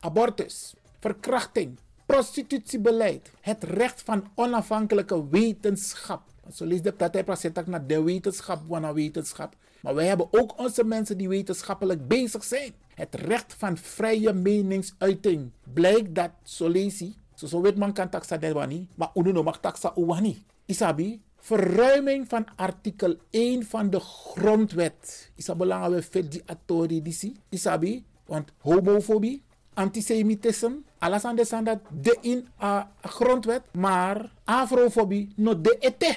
abortus, 0.00 0.74
verkrachting, 1.00 1.78
prostitutiebeleid, 2.06 3.30
het 3.40 3.64
recht 3.64 4.02
van 4.02 4.24
onafhankelijke 4.34 5.28
wetenschap. 5.28 6.22
Zo 6.52 6.64
lees 6.64 6.82
de 6.82 6.92
partij 6.92 7.24
naar 7.66 7.86
de 7.86 8.02
wetenschap, 8.02 8.60
van 8.68 8.94
wetenschap. 8.94 9.56
Maar 9.80 9.94
wij 9.94 10.06
hebben 10.06 10.28
ook 10.30 10.58
onze 10.58 10.84
mensen 10.84 11.18
die 11.18 11.28
wetenschappelijk 11.28 12.08
bezig 12.08 12.44
zijn. 12.44 12.72
Het 12.94 13.14
recht 13.14 13.54
van 13.54 13.76
vrije 13.76 14.32
meningsuiting. 14.32 15.50
Blijkt 15.72 16.14
dat, 16.14 16.30
zo 16.42 16.68
lees 16.68 16.98
je, 16.98 17.12
zo 17.34 17.60
weet 17.60 17.76
man 17.76 17.92
kan 17.92 18.08
taxa 18.08 18.36
derwani, 18.36 18.88
maar 18.94 19.10
uno 19.14 19.42
mag 19.42 19.60
taxa 19.60 19.92
uwani. 19.96 20.44
Isabi, 20.66 21.22
verruiming 21.40 22.28
van 22.28 22.46
artikel 22.56 23.16
1 23.30 23.66
van 23.66 23.90
de 23.90 24.00
grondwet. 24.00 25.30
Is 25.34 25.44
dat 25.44 25.56
belangrijk 25.56 26.30
die 26.30 26.42
autori 26.46 27.02
disi? 27.02 27.36
Isabi, 27.48 28.04
want 28.26 28.52
homofobie, 28.58 29.42
antisemitisme, 29.74 30.76
alles 30.98 31.24
aan 31.24 31.36
de 31.36 31.78
de 31.90 32.18
in 32.20 32.48
a 32.60 32.90
grondwet, 33.02 33.62
maar 33.72 34.32
afrofobie 34.44 35.32
no 35.36 35.60
de 35.60 35.76
ete. 35.78 36.16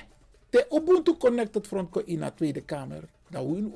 De 0.49 0.67
Ubuntu 0.69 1.17
Connected 1.17 1.67
Front 1.67 1.97
in 2.05 2.19
de 2.19 2.31
Tweede 2.35 2.61
Kamer. 2.61 3.03
Dat 3.29 3.45
we 3.45 3.69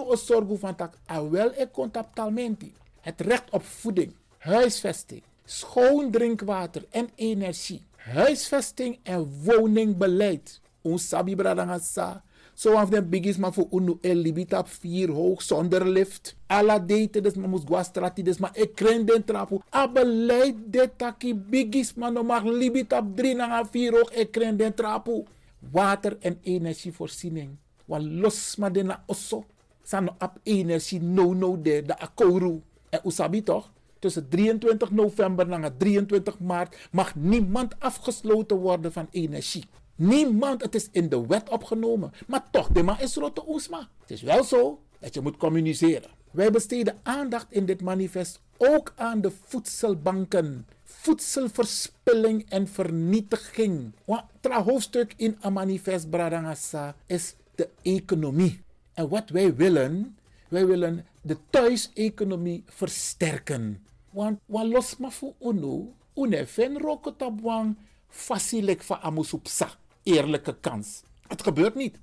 ons 0.00 0.26
zorgen 0.26 0.58
van 0.58 0.74
dat 0.76 0.96
wel 1.30 1.52
e 1.56 1.70
contactalmenti. 1.70 2.72
Het 3.00 3.20
recht 3.20 3.50
op 3.50 3.64
voeding, 3.64 4.12
huisvesting, 4.38 5.22
schoon 5.44 6.10
drinkwater 6.10 6.84
en 6.90 7.08
energie, 7.14 7.82
huisvesting 7.96 8.98
en 9.02 9.42
woningbeleid. 9.44 10.60
Ons 10.86 11.08
sabi 11.10 11.34
bradangasa. 11.34 12.22
Zo 12.56 12.72
af 12.80 12.88
den 12.88 13.04
bigis 13.10 13.36
maar 13.36 13.52
voor 13.52 13.66
unu 13.70 13.98
el 14.00 14.22
libita 14.22 14.62
vier 14.64 15.10
hoog 15.12 15.42
zonder 15.42 15.84
lift. 15.84 16.36
Alla 16.46 16.78
date 16.78 17.20
des 17.20 17.34
maar 17.34 17.48
moest 17.48 17.66
guastrati 17.68 18.22
des 18.22 18.38
maar 18.38 18.56
ik 18.56 18.76
den 19.06 19.24
trapu. 19.24 19.60
A 19.74 19.88
beleid 19.88 20.56
de 20.70 20.90
taki 20.96 21.34
bigis 21.34 21.94
maar 21.94 22.12
no 22.12 22.22
mag 22.22 22.44
libita 22.44 23.02
drie 23.14 23.34
na 23.34 23.64
vier 23.66 23.92
hoog 23.92 24.12
ik 24.12 24.32
den 24.32 24.74
trapu. 24.74 25.24
Water 25.70 26.16
en 26.20 26.38
energievoorziening. 26.42 27.56
Wan 27.84 28.20
los 28.20 28.56
maar 28.56 28.72
den 28.72 28.86
na 28.86 29.02
osso. 29.06 29.44
Sano 29.82 30.14
ap 30.18 30.38
energie 30.42 31.00
no 31.00 31.34
no 31.34 31.56
de 31.62 31.82
de 31.82 31.98
akoru. 31.98 32.62
En 32.90 33.00
usabi 33.04 33.42
toch? 33.42 33.70
Tussen 33.98 34.28
23 34.28 34.90
november 34.90 35.50
en 35.50 35.76
23 35.78 36.38
maart 36.38 36.88
mag 36.90 37.14
niemand 37.14 37.74
afgesloten 37.78 38.56
worden 38.56 38.92
van 38.92 39.08
energie. 39.10 39.64
Niemand, 39.96 40.62
het 40.62 40.74
is 40.74 40.88
in 40.92 41.08
de 41.08 41.26
wet 41.26 41.48
opgenomen. 41.48 42.12
Maar 42.26 42.50
toch, 42.50 42.68
de 42.68 42.82
man 42.82 43.00
is 43.00 43.14
rotte 43.14 43.42
oesma. 43.48 43.88
Het 44.00 44.10
is 44.10 44.22
wel 44.22 44.44
zo 44.44 44.80
dat 44.98 45.14
je 45.14 45.20
moet 45.20 45.36
communiceren. 45.36 46.10
Wij 46.30 46.50
besteden 46.50 46.98
aandacht 47.02 47.46
in 47.48 47.66
dit 47.66 47.82
manifest 47.82 48.40
ook 48.56 48.92
aan 48.96 49.20
de 49.20 49.30
voedselbanken. 49.44 50.66
Voedselverspilling 50.84 52.50
en 52.50 52.68
vernietiging. 52.68 53.92
Het 54.40 54.52
hoofdstuk 54.52 55.14
in 55.16 55.36
een 55.40 55.52
manifest 55.52 56.10
Bradangasa 56.10 56.94
is 57.06 57.34
de 57.54 57.68
economie. 57.82 58.60
En 58.92 59.08
wat 59.08 59.28
wij 59.28 59.54
willen, 59.54 60.16
wij 60.48 60.66
willen 60.66 61.06
de 61.20 61.36
thuiseconomie 61.50 62.64
versterken. 62.66 63.84
Want 64.10 64.38
wat 64.46 64.66
los 64.66 64.96
maar 64.96 65.12
voor 65.12 65.32
UNO, 65.40 65.94
UNE 66.14 66.46
ven 66.46 66.78
rokotabwang 66.78 67.76
facilik 68.08 68.82
van 68.82 69.00
amusupsa 69.00 69.70
eerlijke 70.06 70.56
kans. 70.60 71.02
Het 71.26 71.42
gebeurt 71.42 71.74
niet. 71.74 71.98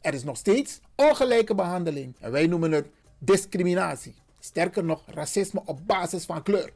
Er 0.00 0.14
is 0.14 0.24
nog 0.24 0.36
steeds 0.36 0.80
ongelijke 0.94 1.54
behandeling. 1.54 2.14
En 2.20 2.30
wij 2.30 2.46
noemen 2.46 2.72
het 2.72 2.88
discriminatie. 3.18 4.14
Sterker 4.40 4.84
nog, 4.84 5.02
racisme 5.06 5.62
op 5.64 5.86
basis 5.86 6.24
van 6.24 6.42
kleur. 6.42 6.72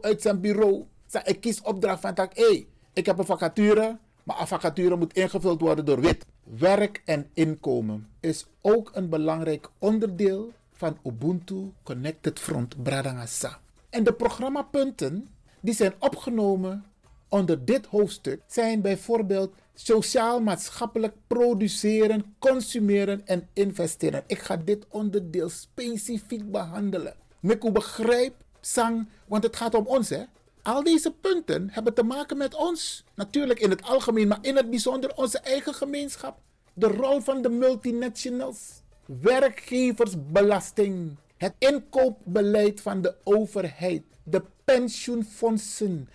Uit 0.00 0.22
zijn 0.22 0.40
bureau. 0.40 0.84
Ik 1.24 1.40
kies 1.40 1.60
opdracht 1.60 2.00
van 2.00 2.14
tak. 2.14 2.36
Hey, 2.36 2.66
ik 2.92 3.06
heb 3.06 3.18
een 3.18 3.24
vacature, 3.24 3.98
maar 4.22 4.40
een 4.40 4.46
vacature 4.46 4.96
moet 4.96 5.12
ingevuld 5.12 5.60
worden 5.60 5.84
door 5.84 6.00
wit. 6.00 6.26
Werk 6.44 7.02
en 7.04 7.30
inkomen 7.34 8.08
is 8.20 8.46
ook 8.60 8.90
een 8.94 9.08
belangrijk 9.08 9.70
onderdeel 9.78 10.52
van 10.72 10.98
Ubuntu 11.04 11.72
Connected 11.82 12.38
Front 12.38 12.82
Bradangasa. 12.82 13.60
En 13.90 14.04
de 14.04 14.12
programmapunten 14.12 15.28
die 15.60 15.74
zijn 15.74 15.92
opgenomen 15.98 16.84
onder 17.30 17.64
dit 17.64 17.86
hoofdstuk 17.86 18.40
zijn 18.46 18.80
bijvoorbeeld 18.80 19.54
sociaal-maatschappelijk 19.74 21.14
produceren, 21.26 22.34
consumeren 22.38 23.26
en 23.26 23.48
investeren. 23.52 24.24
Ik 24.26 24.38
ga 24.38 24.56
dit 24.56 24.86
onderdeel 24.88 25.48
specifiek 25.48 26.50
behandelen. 26.50 27.14
Miku 27.40 27.70
begrijp, 27.70 28.34
sang, 28.60 29.08
want 29.26 29.42
het 29.42 29.56
gaat 29.56 29.74
om 29.74 29.86
ons 29.86 30.08
hè. 30.08 30.22
Al 30.62 30.82
deze 30.82 31.10
punten 31.10 31.68
hebben 31.70 31.94
te 31.94 32.02
maken 32.02 32.36
met 32.36 32.54
ons. 32.54 33.04
Natuurlijk 33.14 33.60
in 33.60 33.70
het 33.70 33.82
algemeen, 33.82 34.28
maar 34.28 34.38
in 34.42 34.56
het 34.56 34.70
bijzonder 34.70 35.16
onze 35.16 35.38
eigen 35.38 35.74
gemeenschap. 35.74 36.38
De 36.72 36.86
rol 36.86 37.20
van 37.20 37.42
de 37.42 37.48
multinationals. 37.48 38.82
Werkgeversbelasting. 39.20 41.16
Het 41.36 41.54
inkoopbeleid 41.58 42.80
van 42.80 43.02
de 43.02 43.14
overheid. 43.24 44.02
De 44.22 44.42
pensioenfondsen. 44.64 46.08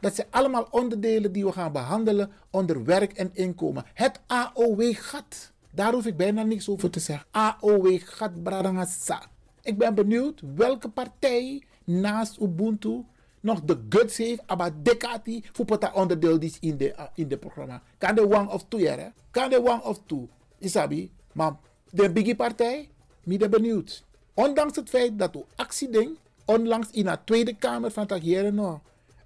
Dat 0.00 0.14
zijn 0.14 0.26
allemaal 0.30 0.68
onderdelen 0.70 1.32
die 1.32 1.44
we 1.44 1.52
gaan 1.52 1.72
behandelen 1.72 2.30
onder 2.50 2.84
werk 2.84 3.12
en 3.12 3.30
inkomen. 3.32 3.84
Het 3.94 4.20
AOW-gat. 4.26 5.52
Daar 5.70 5.92
hoef 5.92 6.06
ik 6.06 6.16
bijna 6.16 6.42
niks 6.42 6.68
over 6.68 6.90
te 6.90 7.00
zeggen. 7.00 7.26
AOW-gat 7.30 8.42
Bradangasa. 8.42 9.22
Ik 9.62 9.78
ben 9.78 9.94
benieuwd 9.94 10.42
welke 10.54 10.88
partij 10.88 11.62
naast 11.84 12.40
Ubuntu 12.40 13.04
nog 13.40 13.60
de 13.60 13.80
guts 13.88 14.16
heeft, 14.16 14.42
maar 14.56 14.70
dekati 14.82 15.44
voor 15.52 15.66
dat 15.66 15.92
onderdeel 15.92 16.38
is 16.38 16.56
in 16.60 16.76
de, 16.76 16.88
uh, 16.98 17.02
in 17.14 17.28
de 17.28 17.36
programma. 17.36 17.82
Kan 17.98 18.14
de 18.14 18.24
one 18.24 18.48
of 18.48 18.64
two, 18.68 18.80
hè? 18.80 19.08
Kan 19.30 19.50
de 19.50 19.58
one 19.58 19.82
of 19.82 20.00
two. 20.06 20.28
Isabi, 20.58 21.10
maar 21.32 21.56
de 21.90 22.10
biggie 22.10 22.36
partij, 22.36 22.88
ik 23.24 23.38
ben 23.38 23.50
benieuwd. 23.50 24.04
Ondanks 24.34 24.76
het 24.76 24.88
feit 24.88 25.18
dat 25.18 25.36
u 25.36 25.40
actieding 25.56 26.18
onlangs 26.44 26.90
in 26.90 27.04
de 27.04 27.18
Tweede 27.24 27.56
Kamer 27.56 27.90
van 27.90 28.12
hier 28.20 28.52
nog 28.52 28.80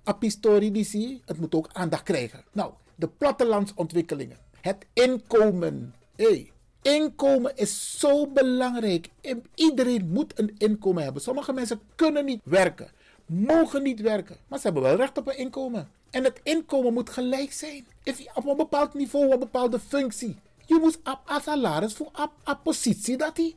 apistori 0.05 1.23
het 1.25 1.39
moet 1.39 1.55
ook 1.55 1.69
aandacht 1.73 2.03
krijgen. 2.03 2.45
Nou, 2.53 2.73
de 2.95 3.09
plattelandsontwikkelingen. 3.09 4.37
Het 4.61 4.87
inkomen. 4.93 5.95
Hey, 6.17 6.53
inkomen 6.83 7.57
is 7.57 7.99
zo 7.99 8.27
belangrijk. 8.27 9.09
Iedereen 9.55 10.11
moet 10.11 10.39
een 10.39 10.55
inkomen 10.59 11.03
hebben. 11.03 11.23
Sommige 11.23 11.53
mensen 11.53 11.81
kunnen 11.95 12.25
niet 12.25 12.41
werken, 12.45 12.91
mogen 13.27 13.83
niet 13.83 14.01
werken, 14.01 14.37
maar 14.49 14.59
ze 14.59 14.65
hebben 14.65 14.83
wel 14.83 14.97
recht 14.97 15.19
op 15.19 15.29
een 15.29 15.39
inkomen. 15.39 15.91
En 16.11 16.25
het 16.25 16.41
inkomen 16.43 16.93
moet 16.93 17.11
gelijk 17.11 17.53
zijn. 17.53 17.87
Op 18.35 18.47
een 18.47 18.57
bepaald 18.57 18.95
niveau, 18.95 19.33
een 19.33 19.39
bepaalde 19.39 19.79
functie. 19.81 20.37
Je 20.67 20.79
moet 20.81 20.99
op 21.05 21.41
salaris 21.43 21.93
voor 21.95 22.11
een 22.45 22.63
positie 22.63 23.17
dat 23.17 23.37
hij. 23.37 23.55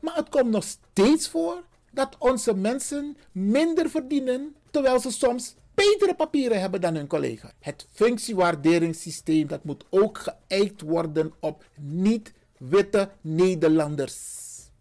Maar 0.00 0.14
het 0.14 0.28
komt 0.28 0.50
nog 0.50 0.64
steeds 0.64 1.28
voor 1.28 1.62
dat 1.90 2.16
onze 2.18 2.54
mensen 2.54 3.16
minder 3.32 3.90
verdienen, 3.90 4.54
terwijl 4.70 5.00
ze 5.00 5.10
soms 5.10 5.54
betere 5.88 6.14
papieren 6.14 6.60
hebben 6.60 6.80
dan 6.80 6.94
hun 6.94 7.06
collega. 7.06 7.52
Het 7.58 7.86
functiewaarderingssysteem 7.92 9.46
dat 9.46 9.64
moet 9.64 9.84
ook 9.90 10.18
geëikt 10.18 10.80
worden 10.80 11.32
op 11.40 11.64
niet-witte 11.76 13.10
Nederlanders. 13.20 14.16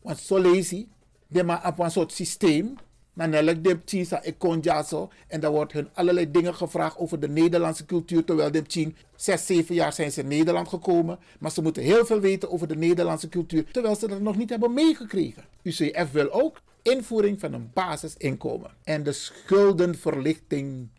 Want 0.01 0.17
zo 0.17 0.37
lees 0.37 0.69
je, 0.69 1.43
maar 1.43 1.67
op 1.67 1.79
een 1.79 1.91
soort 1.91 2.11
systeem. 2.11 2.75
Dan 3.13 3.33
elk 3.33 3.63
de 3.63 4.83
zo 4.87 5.09
en 5.27 5.39
dan 5.39 5.51
wordt 5.51 5.73
hun 5.73 5.89
allerlei 5.93 6.31
dingen 6.31 6.55
gevraagd 6.55 6.97
over 6.97 7.19
de 7.19 7.27
Nederlandse 7.27 7.85
cultuur. 7.85 8.23
Terwijl 8.23 8.51
de 8.51 8.61
tien, 8.61 8.95
zes, 9.15 9.45
zeven 9.45 9.75
jaar 9.75 9.93
zijn 9.93 10.11
ze 10.11 10.21
in 10.21 10.27
Nederland 10.27 10.67
gekomen. 10.67 11.19
Maar 11.39 11.51
ze 11.51 11.61
moeten 11.61 11.83
heel 11.83 12.05
veel 12.05 12.19
weten 12.19 12.51
over 12.51 12.67
de 12.67 12.75
Nederlandse 12.75 13.29
cultuur. 13.29 13.71
Terwijl 13.71 13.95
ze 13.95 14.07
dat 14.07 14.21
nog 14.21 14.37
niet 14.37 14.49
hebben 14.49 14.73
meegekregen. 14.73 15.43
UCF 15.63 16.11
wil 16.11 16.31
ook 16.31 16.61
invoering 16.89 17.39
van 17.39 17.53
een 17.53 17.71
basisinkomen 17.73 18.71
en 18.83 19.03
de 19.03 19.11
schuldenverlichting. 19.11 20.89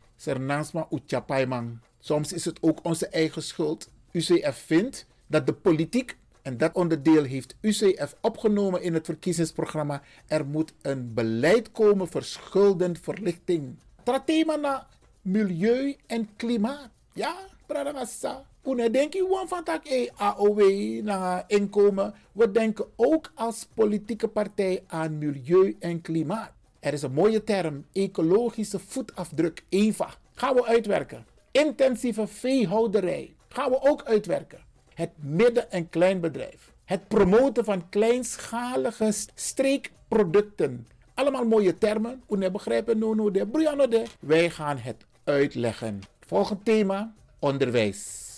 Soms 2.01 2.33
is 2.33 2.45
het 2.45 2.59
ook 2.63 2.79
onze 2.83 3.09
eigen 3.09 3.43
schuld. 3.43 3.91
UCF 4.13 4.63
vindt 4.67 5.07
dat 5.27 5.47
de 5.47 5.53
politiek, 5.53 6.17
en 6.43 6.57
dat 6.57 6.75
onderdeel 6.75 7.25
heeft 7.25 7.57
UCF 7.61 8.17
opgenomen 8.21 8.83
in 8.83 8.95
het 8.95 9.07
verkiezingsprogramma, 9.07 10.03
er 10.27 10.47
moet 10.47 10.73
een 10.83 11.15
beleid 11.15 11.73
komen 11.73 12.09
voor 12.09 12.23
schuldenverlichting. 12.23 13.79
Thema 14.25 14.57
na 14.57 14.89
milieu 15.23 15.97
en 16.07 16.29
klimaat. 16.37 16.91
Ja, 17.13 17.37
Pradagasa. 17.67 18.50
Une 18.67 18.91
denk 18.91 19.13
je 19.13 19.45
van 19.47 19.65
tak 19.65 19.87
e 19.87 20.09
AOW 20.17 20.61
na 21.03 21.45
inkomen. 21.47 22.15
We 22.33 22.51
denken 22.51 22.87
ook 22.97 23.33
als 23.35 23.67
politieke 23.75 24.29
partij 24.29 24.83
aan 24.87 25.19
milieu 25.19 25.77
en 25.79 26.01
klimaat. 26.01 26.53
Er 26.81 26.93
is 26.93 27.03
een 27.03 27.13
mooie 27.13 27.45
term, 27.45 27.85
ecologische 27.93 28.79
voetafdruk, 28.79 29.65
EVA. 29.69 30.15
Gaan 30.35 30.55
we 30.55 30.67
uitwerken. 30.67 31.27
Intensieve 31.51 32.27
veehouderij 32.27 33.35
gaan 33.49 33.71
we 33.71 33.83
ook 33.83 34.03
uitwerken. 34.05 34.59
Het 34.95 35.11
midden- 35.17 35.71
en 35.71 35.89
kleinbedrijf. 35.89 36.73
Het 36.85 37.09
promoten 37.09 37.65
van 37.65 37.89
kleinschalige 37.89 39.13
streekproducten. 39.35 40.87
Allemaal 41.15 41.45
mooie 41.45 41.79
termen. 41.79 42.23
Hoe 42.27 42.51
begrijpen 42.51 42.99
no 42.99 43.15
no 43.15 43.31
de 43.31 43.51
de. 43.89 44.05
Wij 44.21 44.51
gaan 44.51 44.79
het 44.79 45.07
uitleggen. 45.25 46.01
Volgend 46.27 46.65
thema: 46.65 47.15
onderwijs. 47.39 48.30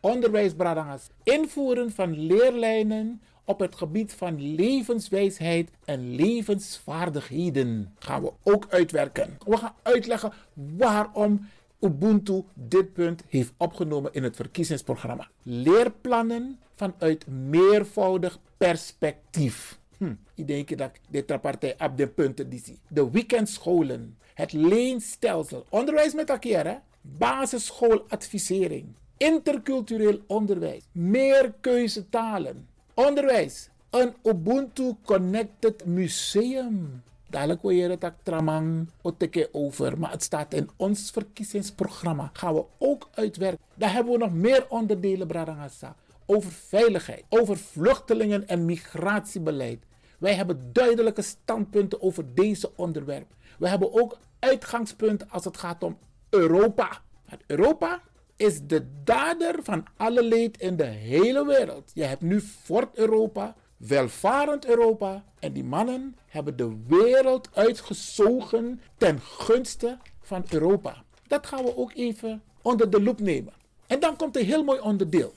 Onderwijs 0.00 0.54
Bradangas. 0.54 1.08
Invoeren 1.22 1.90
van 1.92 2.26
leerlijnen 2.26 3.22
op 3.44 3.58
het 3.60 3.74
gebied 3.74 4.12
van 4.12 4.54
levenswijsheid 4.54 5.70
en 5.84 6.14
levensvaardigheden 6.14 7.94
gaan 7.98 8.22
we 8.22 8.32
ook 8.42 8.66
uitwerken. 8.68 9.38
We 9.46 9.56
gaan 9.56 9.74
uitleggen 9.82 10.32
waarom 10.54 11.48
Ubuntu 11.80 12.42
dit 12.54 12.92
punt 12.92 13.22
heeft 13.28 13.52
opgenomen 13.56 14.12
in 14.12 14.22
het 14.22 14.36
verkiezingsprogramma. 14.36 15.28
Leerplannen 15.42 16.60
vanuit 16.74 17.26
meervoudig 17.26 18.38
perspectief. 18.56 19.78
Hm, 19.96 20.14
ik 20.34 20.46
denk 20.46 20.78
dat 20.78 20.90
dit 21.08 21.40
partij 21.40 21.74
op 21.78 21.96
de 21.96 22.08
punten 22.08 22.48
die 22.50 22.62
zie. 22.64 22.78
De 22.88 23.10
weekendscholen, 23.10 24.18
het 24.34 24.52
leenstelsel, 24.52 25.66
onderwijs 25.68 26.14
met 26.14 26.30
elkaar, 26.30 26.66
hè? 26.66 26.76
basisschooladvisering, 27.00 28.94
intercultureel 29.20 30.20
onderwijs, 30.26 30.82
meer 30.92 31.54
keuzetalen, 31.60 32.68
onderwijs, 32.94 33.68
een 33.90 34.14
Ubuntu 34.22 34.94
Connected 35.04 35.84
Museum. 35.84 37.02
Dadelijk 37.28 37.62
wil 37.62 37.70
je 37.70 37.88
het 37.88 38.12
tramang 38.22 38.88
oteke 39.02 39.48
over, 39.52 39.98
maar 39.98 40.10
het 40.10 40.22
staat 40.22 40.54
in 40.54 40.70
ons 40.76 41.10
verkiezingsprogramma. 41.10 42.30
Gaan 42.32 42.54
we 42.54 42.64
ook 42.78 43.08
uitwerken. 43.14 43.58
Daar 43.74 43.92
hebben 43.92 44.12
we 44.12 44.18
nog 44.18 44.32
meer 44.32 44.66
onderdelen, 44.68 45.26
Bradangasa. 45.26 45.96
Over 46.26 46.52
veiligheid, 46.52 47.24
over 47.28 47.56
vluchtelingen 47.56 48.48
en 48.48 48.64
migratiebeleid. 48.64 49.84
Wij 50.18 50.34
hebben 50.34 50.72
duidelijke 50.72 51.22
standpunten 51.22 52.02
over 52.02 52.34
deze 52.34 52.70
onderwerpen. 52.76 53.36
We 53.58 53.68
hebben 53.68 53.92
ook 54.02 54.18
uitgangspunten 54.38 55.30
als 55.30 55.44
het 55.44 55.56
gaat 55.56 55.82
om 55.82 55.98
Europa. 56.30 57.00
Europa 57.46 58.00
is 58.40 58.60
de 58.66 58.86
dader 59.04 59.54
van 59.62 59.86
alle 59.96 60.22
leed 60.22 60.60
in 60.60 60.76
de 60.76 60.84
hele 60.84 61.46
wereld. 61.46 61.90
Je 61.94 62.04
hebt 62.04 62.20
nu 62.20 62.40
Fort 62.40 62.96
Europa, 62.96 63.54
welvarend 63.76 64.66
Europa. 64.66 65.24
En 65.38 65.52
die 65.52 65.64
mannen 65.64 66.16
hebben 66.26 66.56
de 66.56 66.76
wereld 66.86 67.48
uitgezogen 67.52 68.80
ten 68.96 69.20
gunste 69.20 69.98
van 70.20 70.44
Europa. 70.48 71.02
Dat 71.26 71.46
gaan 71.46 71.64
we 71.64 71.76
ook 71.76 71.92
even 71.94 72.42
onder 72.62 72.90
de 72.90 73.02
loep 73.02 73.20
nemen. 73.20 73.52
En 73.86 74.00
dan 74.00 74.16
komt 74.16 74.36
een 74.36 74.44
heel 74.44 74.64
mooi 74.64 74.80
onderdeel. 74.80 75.34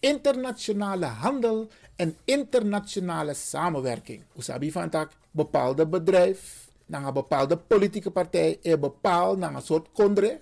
Internationale 0.00 1.06
handel 1.06 1.68
en 1.96 2.16
internationale 2.24 3.34
samenwerking. 3.34 4.22
Usabi 4.36 4.72
van 4.72 4.90
tak 4.90 5.10
bepaalde 5.30 5.86
bedrijf, 5.86 6.68
naar 6.86 7.06
een 7.06 7.12
bepaalde 7.12 7.56
politieke 7.56 8.10
partij, 8.10 8.58
een 8.62 8.80
bepaald 8.80 9.38
naar 9.38 9.54
een 9.54 9.62
soort 9.62 9.88
kondre, 9.92 10.40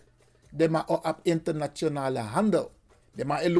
de 0.57 0.69
maar 0.69 0.87
op 0.87 1.19
internationale 1.23 2.19
handel. 2.19 2.71
De 3.13 3.25
maar 3.25 3.43
in 3.43 3.53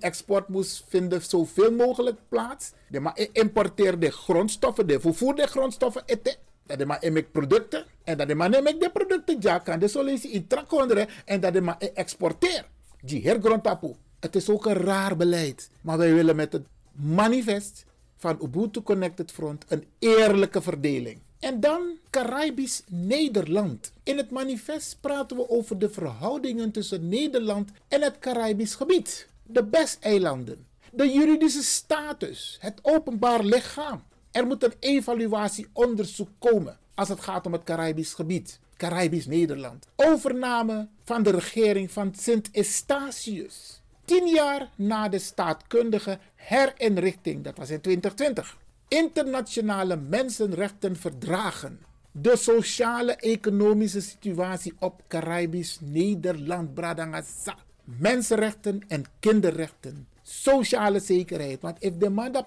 export 0.00 0.48
moest 0.48 0.84
vinden 0.88 1.22
zoveel 1.22 1.72
mogelijk 1.72 2.18
plaats. 2.28 2.72
De 2.88 3.00
maar 3.00 3.18
importeer 3.32 3.98
de 3.98 4.10
grondstoffen, 4.10 4.86
de 4.86 5.00
vervoer 5.00 5.34
de 5.34 5.46
grondstoffen 5.46 6.02
eten. 6.06 6.36
Dat 6.66 6.78
de 6.78 6.86
maar 6.86 7.04
in 7.04 7.30
producten. 7.32 7.84
En 8.04 8.16
dat 8.16 8.28
de 8.28 8.34
maar 8.34 8.50
neem 8.50 8.64
de 8.64 8.90
producten 8.92 9.36
ja 9.40 9.58
kan 9.58 9.78
de 9.78 9.88
solutie 9.88 10.30
in. 10.30 11.08
En 11.24 11.40
dat 11.40 11.52
de 11.52 11.60
maar 11.60 11.78
exporteer. 11.94 12.66
Die 13.00 13.22
hergrondtapu. 13.22 13.94
Het 14.20 14.36
is 14.36 14.50
ook 14.50 14.66
een 14.66 14.74
raar 14.74 15.16
beleid. 15.16 15.70
Maar 15.80 15.98
wij 15.98 16.14
willen 16.14 16.36
met 16.36 16.52
het 16.52 16.66
manifest 16.92 17.84
van 18.16 18.38
Ubuntu 18.42 18.82
Connected 18.82 19.32
Front 19.32 19.64
een 19.68 19.84
eerlijke 19.98 20.62
verdeling. 20.62 21.20
En 21.38 21.60
dan 21.60 21.98
Caribisch 22.10 22.82
Nederland. 22.88 23.92
In 24.02 24.16
het 24.16 24.30
manifest 24.30 24.96
praten 25.00 25.36
we 25.36 25.50
over 25.50 25.78
de 25.78 25.90
verhoudingen 25.90 26.70
tussen 26.70 27.08
Nederland 27.08 27.70
en 27.88 28.02
het 28.02 28.18
Caribisch 28.18 28.74
gebied. 28.74 29.28
De 29.42 29.64
BES-eilanden, 29.64 30.66
de 30.92 31.10
juridische 31.12 31.62
status, 31.62 32.58
het 32.60 32.78
openbaar 32.82 33.44
lichaam. 33.44 34.02
Er 34.30 34.46
moet 34.46 34.64
een 34.64 34.74
evaluatieonderzoek 34.80 36.28
komen 36.38 36.78
als 36.94 37.08
het 37.08 37.20
gaat 37.20 37.46
om 37.46 37.52
het 37.52 37.64
Caribisch 37.64 38.14
gebied. 38.14 38.58
Caribisch 38.76 39.26
Nederland. 39.26 39.86
Overname 39.96 40.88
van 41.04 41.22
de 41.22 41.30
regering 41.30 41.90
van 41.90 42.14
Sint 42.14 42.48
Eustatius. 42.52 43.80
Tien 44.04 44.26
jaar 44.26 44.70
na 44.74 45.08
de 45.08 45.18
staatkundige 45.18 46.18
herinrichting, 46.34 47.44
dat 47.44 47.56
was 47.56 47.70
in 47.70 47.80
2020 47.80 48.56
internationale 48.88 49.96
mensenrechtenverdragen, 49.96 51.80
de 52.12 52.36
sociale-economische 52.36 54.00
situatie 54.00 54.72
op 54.78 55.02
Caribisch 55.08 55.78
Nederland, 55.80 56.74
Bradangasa, 56.74 57.56
mensenrechten 57.84 58.80
en 58.88 59.04
kinderrechten, 59.20 60.08
sociale 60.22 61.00
zekerheid. 61.00 61.60
Want 61.60 61.76
if 61.82 61.96
de 61.96 62.10
man 62.10 62.44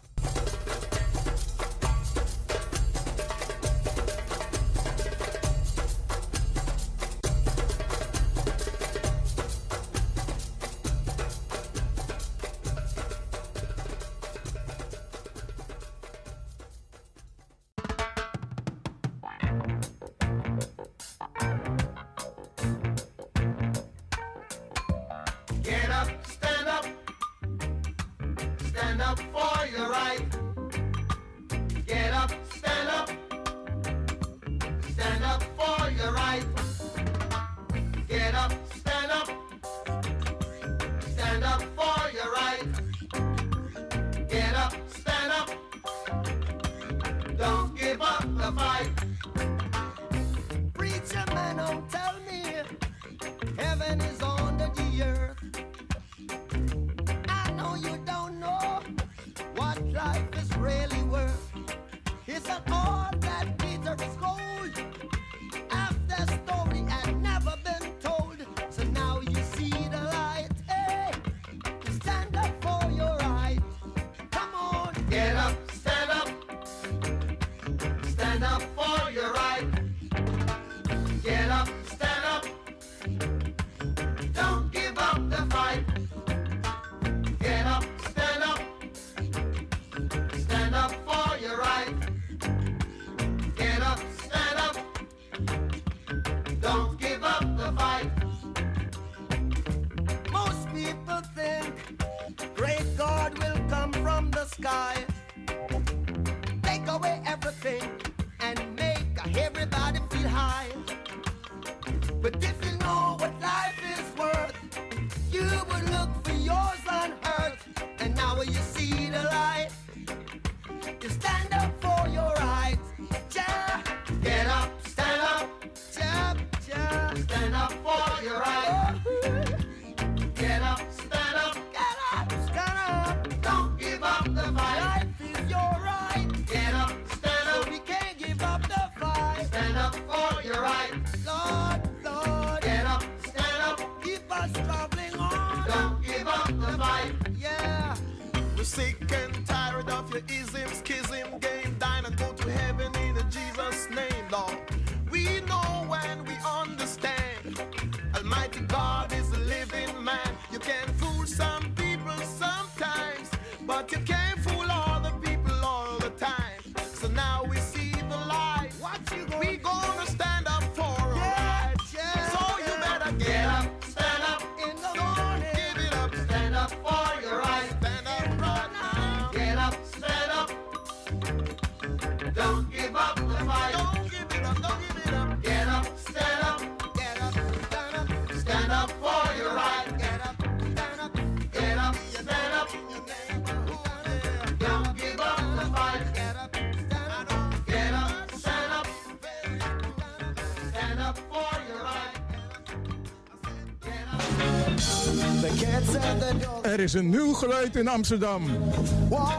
Er 206.62 206.80
is 206.80 206.94
een 206.94 207.10
nieuw 207.10 207.34
geluid 207.34 207.76
in 207.76 207.88
Amsterdam. 207.88 208.44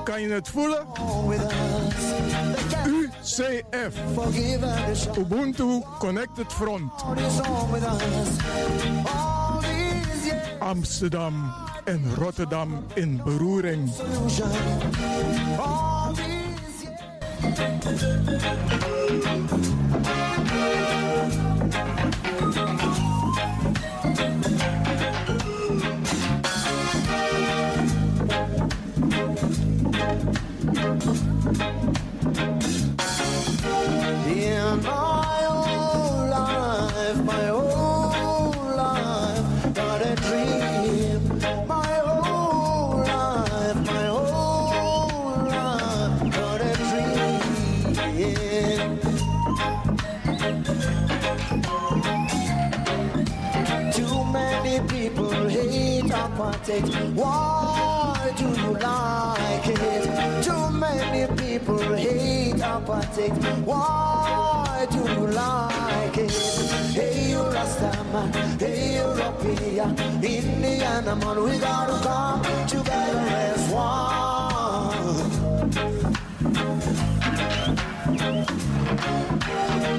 Kan 0.04 0.20
je 0.20 0.30
het 0.30 0.48
voelen? 0.48 0.86
UCF. 2.86 3.96
Ubuntu 5.18 5.82
Connected 5.98 6.52
Front. 6.52 6.92
Amsterdam 10.58 11.54
en 11.84 12.14
Rotterdam 12.14 12.84
in 12.94 13.20
beroering. 13.24 13.90
In 34.26 34.82
my 34.84 35.46
whole 35.50 36.30
life, 36.30 37.24
my 37.24 37.46
whole 37.48 38.76
life, 38.76 39.74
got 39.74 40.02
a 40.02 40.16
dream. 40.16 41.38
My 41.68 41.94
whole 42.06 42.98
life, 43.04 43.76
my 43.86 44.06
whole 44.06 45.46
life, 45.46 46.34
a 46.62 46.74
dream. 46.80 47.40
Too 53.92 54.24
many 54.32 54.80
people 54.88 55.30
hate 55.48 56.04
apartheid. 56.04 57.12
Hate 63.00 63.32
apartheid. 63.32 63.64
Why 63.64 64.86
do 64.90 64.98
you 64.98 65.26
like 65.28 66.18
it? 66.18 66.32
Hey, 66.92 67.30
you 67.30 67.38
Rastaman, 67.38 68.60
hey, 68.60 68.96
European, 68.96 69.90
Indiana 70.22 71.16
man, 71.16 71.42
we 71.42 71.58
gotta 71.58 71.98
come 72.02 72.42
together 72.66 73.18
as 73.18 73.70
one. 73.70 74.92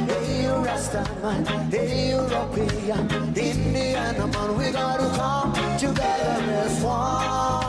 Hey, 0.07 0.43
you 0.43 0.55
Rastaman, 0.67 1.71
hey, 1.71 2.09
European, 2.09 3.09
Indiana 3.35 4.27
man, 4.27 4.57
we 4.57 4.71
gotta 4.71 5.09
come 5.17 5.53
together 5.77 6.51
as 6.65 6.83
one. 6.83 7.62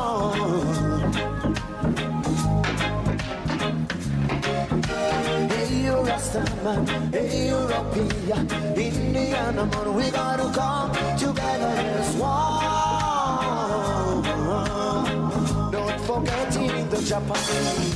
You 6.34 6.40
Rastaman, 6.40 7.12
hey, 7.12 7.48
European, 7.48 8.48
Indiana 8.76 9.66
man, 9.66 9.94
we 9.94 10.10
gotta 10.10 10.50
come 10.52 10.90
together 11.16 11.74
as 11.98 12.16
one. 12.16 12.62
Don't 15.70 16.00
forget 16.00 16.52
the 16.90 17.02
Japanese. 17.06 17.94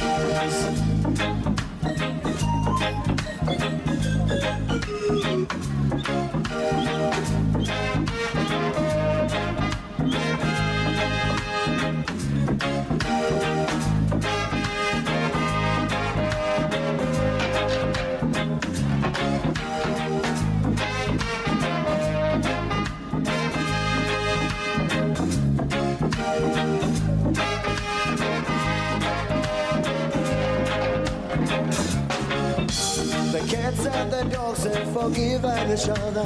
Cats 33.70 33.86
and 33.86 34.10
the 34.10 34.24
dogs 34.34 34.64
have 34.64 34.92
forgiven 34.92 35.70
each 35.70 35.88
other. 35.88 36.22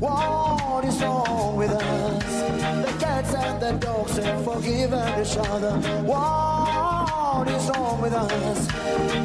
What 0.00 0.84
is 0.84 1.02
wrong 1.02 1.56
with 1.56 1.70
us? 1.70 2.24
The 2.84 2.92
cats 2.98 3.34
and 3.34 3.60
the 3.60 3.72
dogs 3.72 4.16
have 4.18 4.44
forgiven 4.44 5.20
each 5.20 5.36
other. 5.38 5.72
What 6.02 7.48
is 7.48 7.70
wrong 7.70 8.02
with 8.02 8.12
us? 8.12 8.68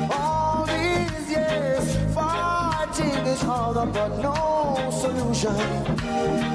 All 0.10 0.66
these 0.66 1.30
years 1.30 1.98
fighting 2.14 3.28
each 3.28 3.44
other, 3.44 3.86
but 3.88 4.20
no 4.20 4.90
solution. 4.92 5.56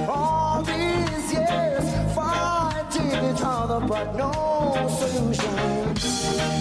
All 0.08 0.62
these 0.62 1.32
years 1.32 1.84
fighting 2.14 2.67
each 3.06 3.42
other, 3.44 3.80
but 3.86 4.14
no 4.16 4.32
solution. 4.98 5.96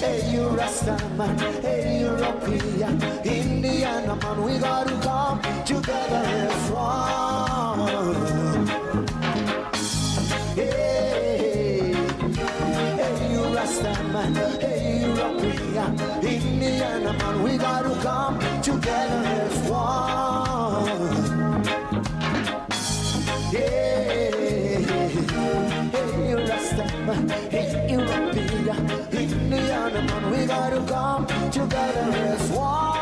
Hey, 0.02 0.20
you 0.32 0.44
Rastaman, 0.60 1.40
hey, 1.62 2.00
European, 2.02 3.02
Indiana 3.24 4.16
man, 4.16 4.44
we 4.44 4.58
gotta 4.60 4.96
come 5.02 5.40
together 5.66 6.24
as 6.26 6.72
one. 6.72 8.68
Hey, 10.56 11.94
hey, 13.00 13.18
you 13.32 13.44
Rastaman, 13.58 14.36
hey, 14.62 14.82
European, 15.08 15.92
Indiana 16.24 17.14
man, 17.14 17.36
we 17.44 17.58
gotta 17.58 17.96
come 18.02 18.40
together 18.62 19.24
as 19.42 19.58
one. 19.70 20.88
Hey, 23.52 23.97
man, 30.06 30.32
we 30.32 30.46
gotta 30.46 30.82
come 30.82 31.26
together 31.52 32.12
as 32.14 32.52
one. 32.52 32.97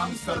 Amsterdam. 0.00 0.39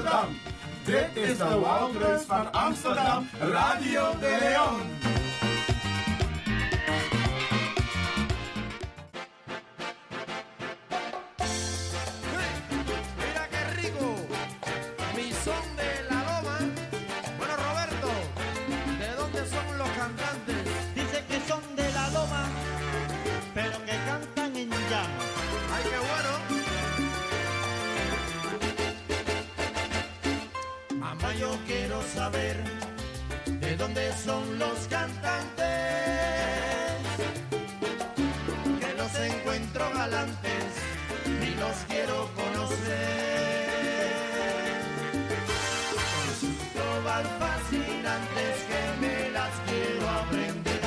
fascinantes 47.38 48.56
que 48.70 48.82
me 49.00 49.30
las 49.30 49.52
quiero 49.66 50.08
aprender. 50.08 50.80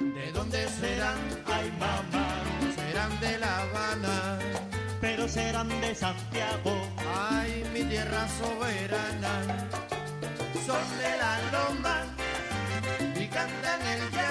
¿De 0.00 0.32
dónde 0.32 0.68
serán? 0.68 1.18
Ay, 1.46 1.72
mamá, 1.78 2.26
serán 2.74 3.20
de 3.20 3.38
La 3.38 3.62
Habana, 3.62 4.38
pero 5.00 5.28
serán 5.28 5.68
de 5.80 5.94
Santiago. 5.94 6.88
Ay, 7.30 7.64
mi 7.72 7.82
tierra 7.84 8.26
soberana, 8.40 9.68
son 10.66 10.86
de 10.98 11.12
la 11.18 11.32
loma 11.52 11.96
y 13.16 13.26
cantan 13.26 13.86
el. 13.86 14.29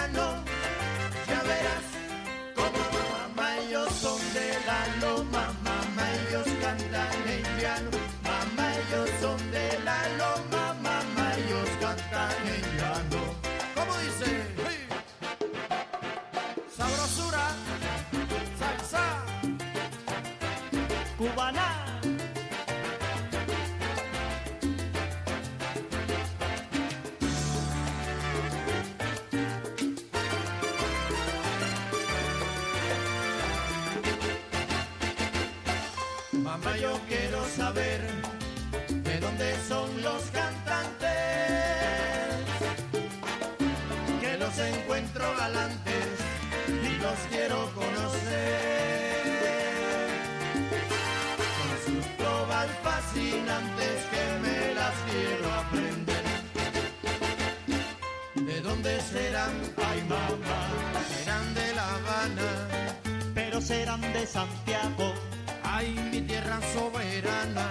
serán 63.69 64.01
de 64.01 64.25
Santiago. 64.25 65.13
Ay, 65.61 65.87
mi 66.11 66.21
tierra 66.21 66.59
soberana, 66.73 67.67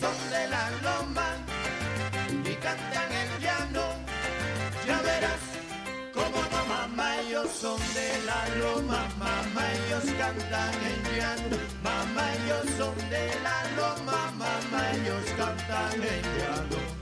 son 0.00 0.18
de 0.34 0.42
la 0.54 0.64
loma 0.86 1.28
y 2.50 2.54
cantan 2.66 3.10
el 3.22 3.30
llano. 3.44 3.84
Ya 4.88 4.98
verás 5.08 5.42
cómo 6.12 6.38
no, 6.52 6.60
mamá, 6.74 7.06
ellos 7.20 7.48
son 7.62 7.80
de 7.94 8.08
la 8.28 8.40
loma, 8.62 9.00
mamá, 9.20 9.62
ellos 9.78 10.06
cantan 10.18 10.74
el 10.90 11.00
llano. 11.16 11.56
Mamá, 11.84 12.24
ellos 12.38 12.66
son 12.76 12.96
de 13.14 13.24
la 13.46 13.58
loma, 13.78 14.18
mamá, 14.42 14.80
ellos 14.96 15.26
cantan 15.38 16.02
el 16.14 16.22
llano. 16.38 16.95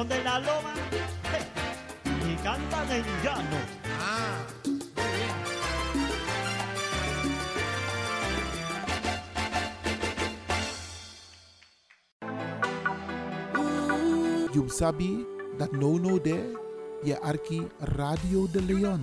son 0.00 0.08
de 0.08 0.24
la 0.24 0.38
loma 0.38 0.74
y 2.30 2.34
cantan 2.42 2.90
en 2.90 3.04
llano. 3.22 3.58
Ah. 4.00 4.38
You 14.54 14.68
sabi 14.68 15.26
that 15.58 15.72
no 15.72 15.98
no 15.98 16.18
there, 16.18 16.54
ye 17.04 17.14
arki 17.22 17.68
Radio 17.80 18.46
de 18.46 18.60
Leon. 18.62 19.02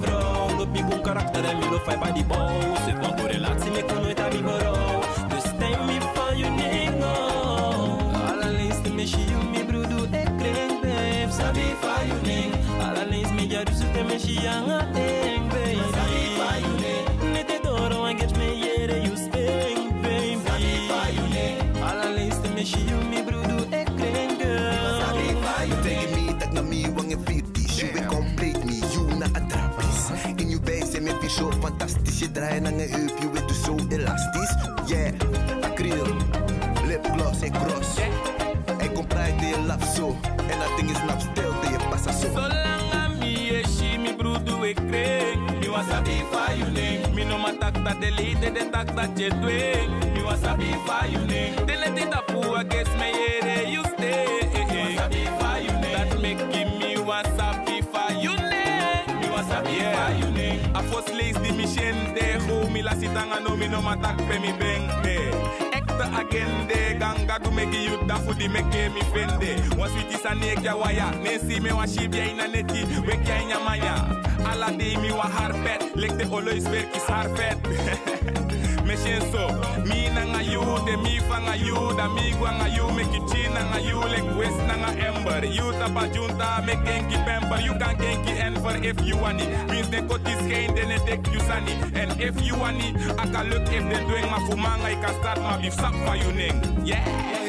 Fu 0.00 0.04
ab 0.04 0.76
you 0.76 0.84
make 0.84 0.90
me 0.90 1.02
vrouw 1.06 1.86
Loop 1.88 2.28
me 2.28 2.32
goed 2.32 2.65
fantastisch 32.16 32.20
Je 32.20 32.30
draait 32.30 32.62
naar 32.62 32.72
een 32.72 32.90
heup, 32.90 33.18
je 33.20 33.30
weet 33.30 33.48
dus 33.48 33.62
zo 33.62 33.76
elastisch 33.88 34.54
Yeah, 34.86 35.12
acryl, 35.60 36.16
lipgloss 36.86 37.40
en 37.42 37.52
cross. 37.52 37.98
Ik 38.78 38.94
kom 38.94 39.06
praat 39.06 39.40
je 39.40 39.62
laf 39.66 39.94
zo 39.94 40.16
En 40.36 40.58
dat 40.58 40.76
ding 40.76 40.90
is 40.90 41.02
nap 41.06 41.20
stil, 41.20 41.52
dat 41.60 41.70
je 41.70 41.88
passa 41.90 42.12
zo 42.12 42.26
Zolang 42.34 42.92
a 42.94 43.08
mi 43.18 43.48
e 43.50 43.62
shi 43.68 43.98
mi 43.98 44.14
brudu 44.14 44.64
e 44.64 44.72
kring 44.74 45.60
Mi 45.60 45.68
wa 45.68 45.82
sabi 45.90 46.22
fa 46.30 46.52
you 46.54 46.70
ning 46.70 47.14
Mi 47.14 47.24
no 47.24 47.38
ma 47.38 47.52
tak 47.58 47.84
dat 47.84 48.00
de 48.00 48.10
lede 48.10 48.52
de 48.52 48.68
tak 48.70 48.96
dat 48.96 49.18
je 49.18 49.28
dwing 49.40 50.12
Mi 50.14 50.22
wa 50.22 50.36
sabi 50.42 50.74
fa 50.86 51.06
you 51.06 51.24
ning 51.26 51.54
De 51.66 51.76
le 51.76 51.92
dit 51.94 52.14
apu 52.14 52.54
a 52.56 52.64
guess 52.68 52.88
me 52.98 53.06
yere 53.06 53.35
lees 61.36 61.42
di 61.42 61.56
mi 61.56 61.66
shen 61.66 62.14
de 62.14 62.38
Go 62.46 62.68
mi 62.70 62.82
la 62.82 62.92
sitanga 62.94 63.40
no 63.40 63.56
mi 63.56 63.68
no 63.68 63.80
ma 63.80 63.96
tak 63.96 64.16
pe 64.16 64.38
mi 64.38 64.52
beng 64.52 64.88
de 65.02 65.16
Ekte 65.72 66.04
agende 66.20 66.98
ganga 66.98 67.38
du 67.38 67.50
meki 67.50 67.84
you 67.84 68.06
da 68.06 68.16
fu 68.16 68.32
di 68.34 68.48
meke 68.48 68.90
mi 68.94 69.00
fende. 69.12 69.76
Wan 69.78 69.90
switi 69.90 70.16
sa 70.22 70.34
nek 70.34 70.62
ya 70.62 70.76
waya 70.76 71.10
me 71.22 71.72
wa 71.72 71.86
shib 71.86 72.14
ya 72.14 72.24
ina 72.24 72.46
neti 72.48 72.84
Wek 73.06 73.26
ya 73.26 73.42
inya 73.42 73.58
maya. 73.64 73.94
Ala 74.50 74.70
de 74.78 74.96
mi 74.96 75.10
wa 75.12 75.24
harpet 75.24 75.82
harpet 77.08 77.58
shen 78.94 79.20
so 79.32 79.48
Mi 79.84 80.08
nanga 80.14 80.42
you 80.42 80.60
de 80.86 80.96
mi 80.96 81.18
fanga 81.28 81.56
you 81.56 81.74
Da 81.96 82.08
mi 82.08 82.32
gwanga 82.38 82.68
you 82.74 82.86
Make 82.92 83.12
you 83.12 83.26
chin 83.28 83.52
nanga 83.54 83.80
you 83.80 83.98
Lek 83.98 84.36
west 84.38 84.58
nanga 84.68 84.90
ember 85.06 85.44
You 85.46 85.72
tapa 85.72 86.08
junta 86.12 86.62
Make 86.66 86.78
genki 86.84 87.16
pamper 87.24 87.60
You 87.60 87.72
can 87.72 87.96
genki 87.96 88.32
enver 88.38 88.76
if 88.84 89.00
you 89.06 89.16
want 89.16 89.40
it. 89.40 89.48
Means 89.70 89.88
de 89.88 90.02
kot 90.06 90.20
is 90.28 90.40
geen 90.46 90.74
Den 90.74 90.90
het 90.90 91.08
ek 91.08 91.26
you 91.32 91.40
sani 91.40 91.72
And 91.94 92.20
if 92.20 92.40
you 92.46 92.54
want 92.56 92.82
it 92.82 92.94
I 93.18 93.26
can 93.32 93.50
look 93.50 93.66
if 93.72 93.84
de 93.88 93.98
doing 94.06 94.30
ma 94.30 94.38
fumanga 94.46 94.86
I 94.86 94.94
can 94.94 95.14
start 95.20 95.40
ma 95.40 95.56
beef 95.58 95.74
sap 95.74 95.94
for 96.04 96.16
you 96.16 96.32
ning 96.32 96.60
Yeah 96.84 97.45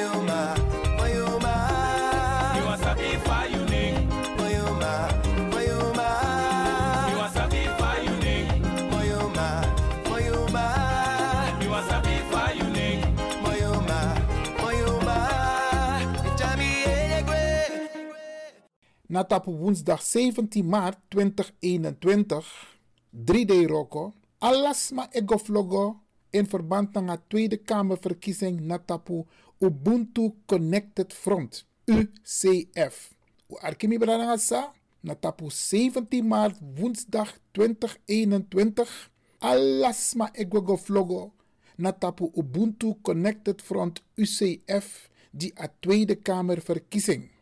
Na 19.18 19.24
tapu 19.24 19.52
woensdag 19.52 20.02
17 20.02 20.62
maart 20.64 21.00
2021, 21.10 22.46
3D 23.26 23.66
Rocco, 23.66 24.14
alasma 24.38 25.08
egoflogo 25.12 26.02
in 26.30 26.46
verband 26.46 26.94
met 26.94 27.08
de 27.08 27.20
Tweede 27.28 27.58
Kamerverkiezing 27.58 28.60
na 28.62 28.78
tapu 28.78 29.26
Ubuntu 29.58 30.36
Connected 30.46 31.14
Front, 31.14 31.66
UCF. 31.86 33.12
U 33.48 33.58
arkimi 33.60 33.98
sa 34.36 34.72
na 35.02 35.16
tapu 35.16 35.50
17 35.50 36.22
maart 36.24 36.60
woensdag 36.76 37.34
2021, 37.52 39.10
alasma 39.40 40.30
egoflogo 40.34 41.34
na 41.76 41.92
tapu 41.92 42.32
Ubuntu 42.36 42.98
Connected 43.02 43.62
Front 43.62 44.04
UCF 44.16 45.10
die 45.32 45.52
a 45.56 45.68
Tweede 45.80 46.22
Kamerverkiezing. 46.22 47.37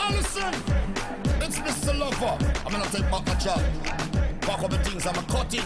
It's 0.09 0.82
Mr. 2.13 2.21
Lover. 2.21 2.53
I'm 2.65 2.71
gonna 2.71 2.89
take 2.89 3.09
back 3.09 3.25
my 3.25 3.33
job. 3.35 3.61
Pack 4.41 4.63
up 4.63 4.69
the 4.71 4.77
things 4.79 5.05
I'm 5.05 5.15
a 5.15 5.23
cutting. 5.23 5.61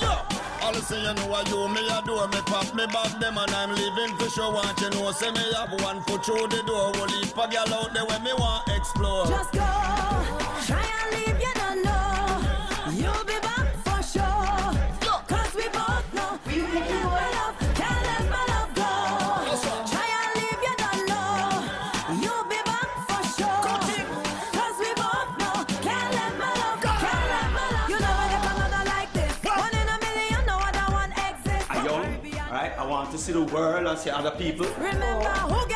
Yeah. 0.00 0.62
All 0.62 0.74
say 0.74 1.00
you 1.00 1.14
know 1.14 1.26
what 1.28 1.48
you 1.48 1.68
me 1.68 1.88
a 1.88 2.02
do 2.04 2.14
me 2.28 2.40
pop 2.46 2.74
me 2.74 2.86
back 2.86 3.20
them 3.20 3.38
and 3.38 3.50
I'm 3.50 3.74
leaving 3.74 4.16
for 4.16 4.28
sure. 4.30 4.52
Want 4.52 4.80
you 4.80 4.90
know 4.90 5.12
say 5.12 5.30
me 5.30 5.40
have 5.54 5.72
one 5.80 6.02
foot 6.02 6.24
through 6.24 6.48
the 6.48 6.62
door. 6.66 6.92
Will 6.92 7.06
leap 7.06 7.36
a 7.36 7.48
girl 7.48 7.74
out 7.74 7.94
there 7.94 8.04
when 8.04 8.22
me 8.22 8.32
want 8.32 8.68
explore. 8.68 9.26
Just 9.26 9.52
go, 9.52 9.60
try 10.66 10.84
and 11.02 11.14
leave, 11.14 11.40
you 11.40 11.55
the 33.36 33.54
world 33.54 33.86
and 33.86 33.98
see 33.98 34.08
other 34.08 34.30
people. 34.30 34.66
Remember 34.78 35.28
who 35.50 35.75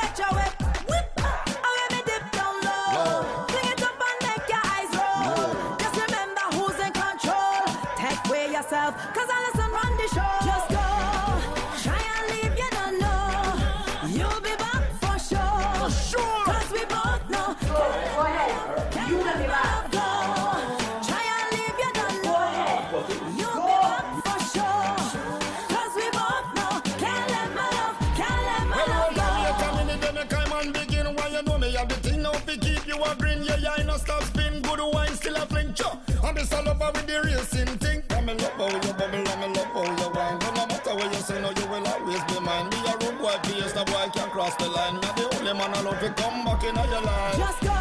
cross 44.40 44.54
the 44.56 44.68
line. 44.70 44.94
Me 44.94 45.00
the 45.00 45.36
only 45.36 45.52
man 45.52 45.74
I 45.74 45.80
love 45.82 46.02
you. 46.02 46.10
Come 46.10 46.44
back 46.44 46.64
in 46.64 46.74
your 46.74 47.02
life. 47.02 47.36
Just 47.36 47.60
go. 47.60 47.79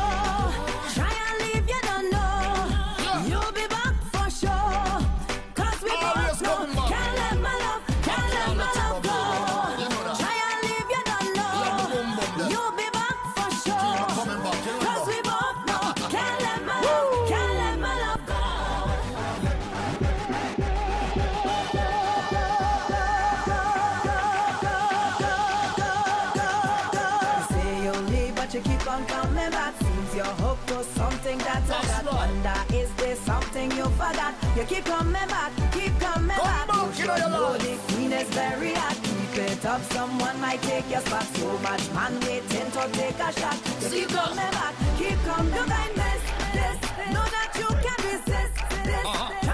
thing 33.59 33.71
you 33.77 33.85
forgot. 34.01 34.33
You 34.55 34.63
keep 34.63 34.85
coming 34.85 35.27
back, 35.33 35.51
keep 35.73 35.93
coming 35.99 36.37
Come 36.37 36.45
back. 36.45 36.67
back 36.67 36.99
you 36.99 37.07
know 37.07 37.57
the 37.65 37.73
queen 37.87 38.11
is 38.11 38.29
very 38.29 38.73
hot. 38.73 38.97
Keep 39.03 39.43
it 39.47 39.65
up, 39.65 39.81
someone 39.95 40.39
might 40.39 40.61
take 40.61 40.89
your 40.89 41.01
spot. 41.01 41.27
So 41.37 41.47
much 41.67 41.83
man 41.97 42.13
waiting 42.21 42.69
to 42.75 42.83
take 42.99 43.19
a 43.27 43.29
shot. 43.39 43.57
You 43.81 43.89
keep 43.95 44.09
coming 44.17 44.53
back, 44.57 44.73
keep 44.99 45.19
coming. 45.27 45.53
You 45.57 45.65
can 45.73 45.91
miss 46.01 46.21
this, 46.55 46.77
know 47.13 47.27
that 47.35 47.51
you 47.61 47.69
can 47.85 47.99
resist 48.09 48.53
this. 48.87 49.05
Uh 49.05 49.15
-huh. 49.15 49.48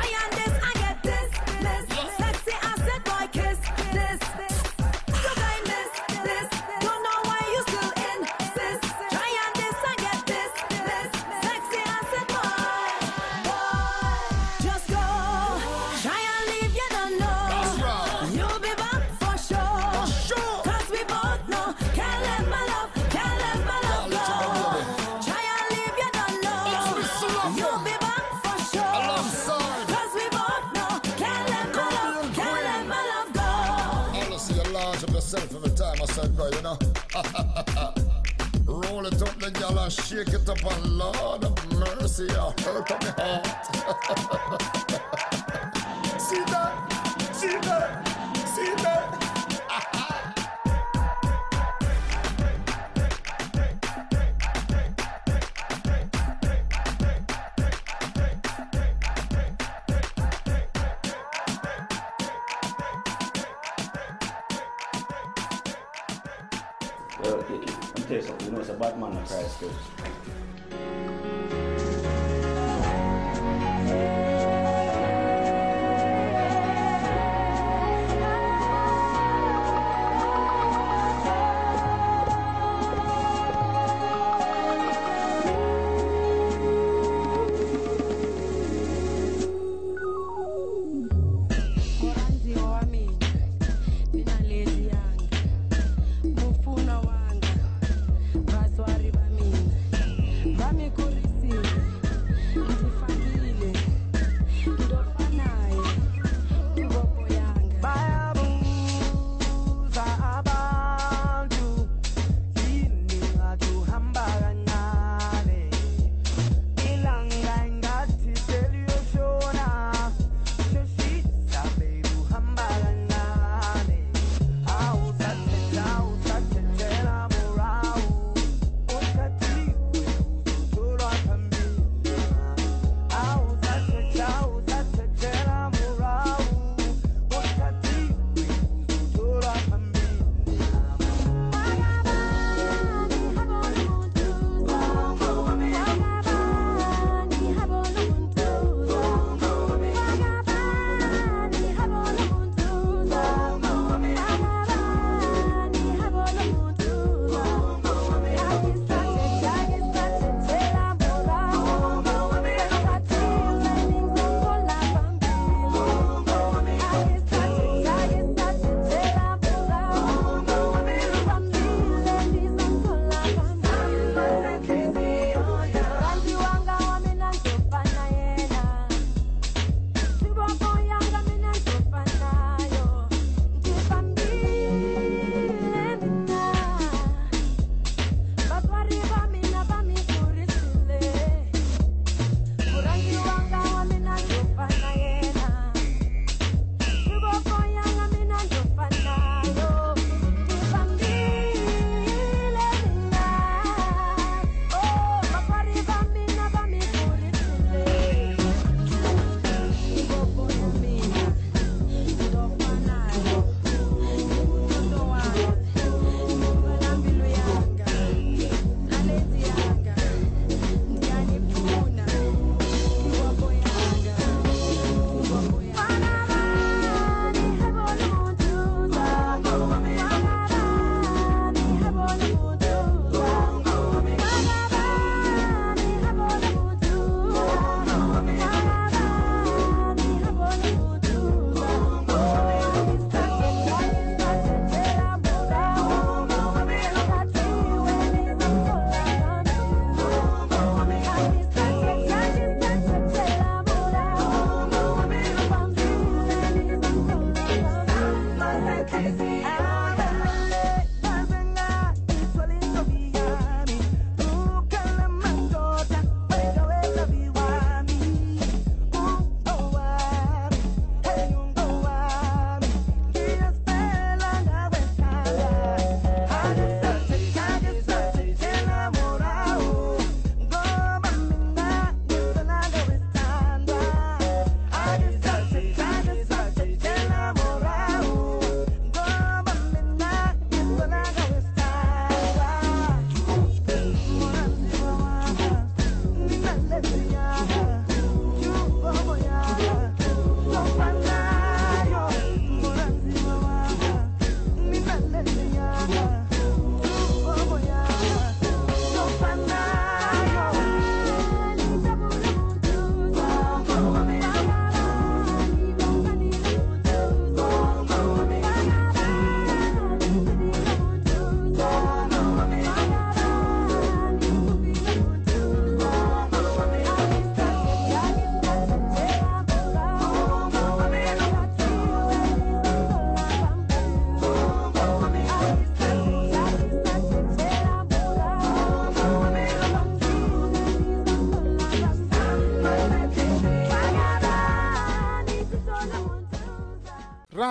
shake 39.90 40.30
it 40.30 40.50
up, 40.50 40.64
a 40.64 40.88
Lord 40.88 41.44
of 41.44 41.72
mercy, 41.72 42.28
I 42.32 42.54
hurt 42.62 42.92
up 42.92 43.04
my 43.04 43.24
heart. 43.24 44.72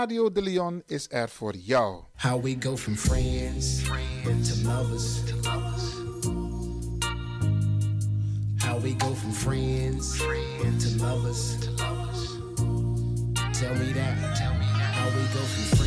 Radio 0.05 0.33
De 0.33 0.43
Leon 0.43 0.83
is 0.87 1.07
er 1.11 1.29
voor 1.29 1.55
jou. 1.57 2.03
How 2.15 2.43
we 2.43 2.57
go 2.61 2.77
from 2.77 2.97
friends, 2.97 3.81
friends 3.81 4.63
to 4.63 4.69
lovers. 4.69 5.25
To 5.25 5.37
lovers. 5.37 5.95
How 8.59 8.81
we 8.83 8.95
go 8.97 9.15
from 9.15 9.33
friends, 9.33 10.17
friends 10.17 10.93
to 10.93 11.05
lovers. 11.05 11.59
To 11.59 11.71
lovers. 11.71 12.29
Tell 13.59 13.75
me 13.75 13.93
that. 13.93 14.37
Tell 14.37 14.55
me 14.55 14.67
that. 14.77 14.95
How 14.95 15.09
we 15.09 15.23
go 15.33 15.41
from 15.41 15.77
friends. 15.77 15.84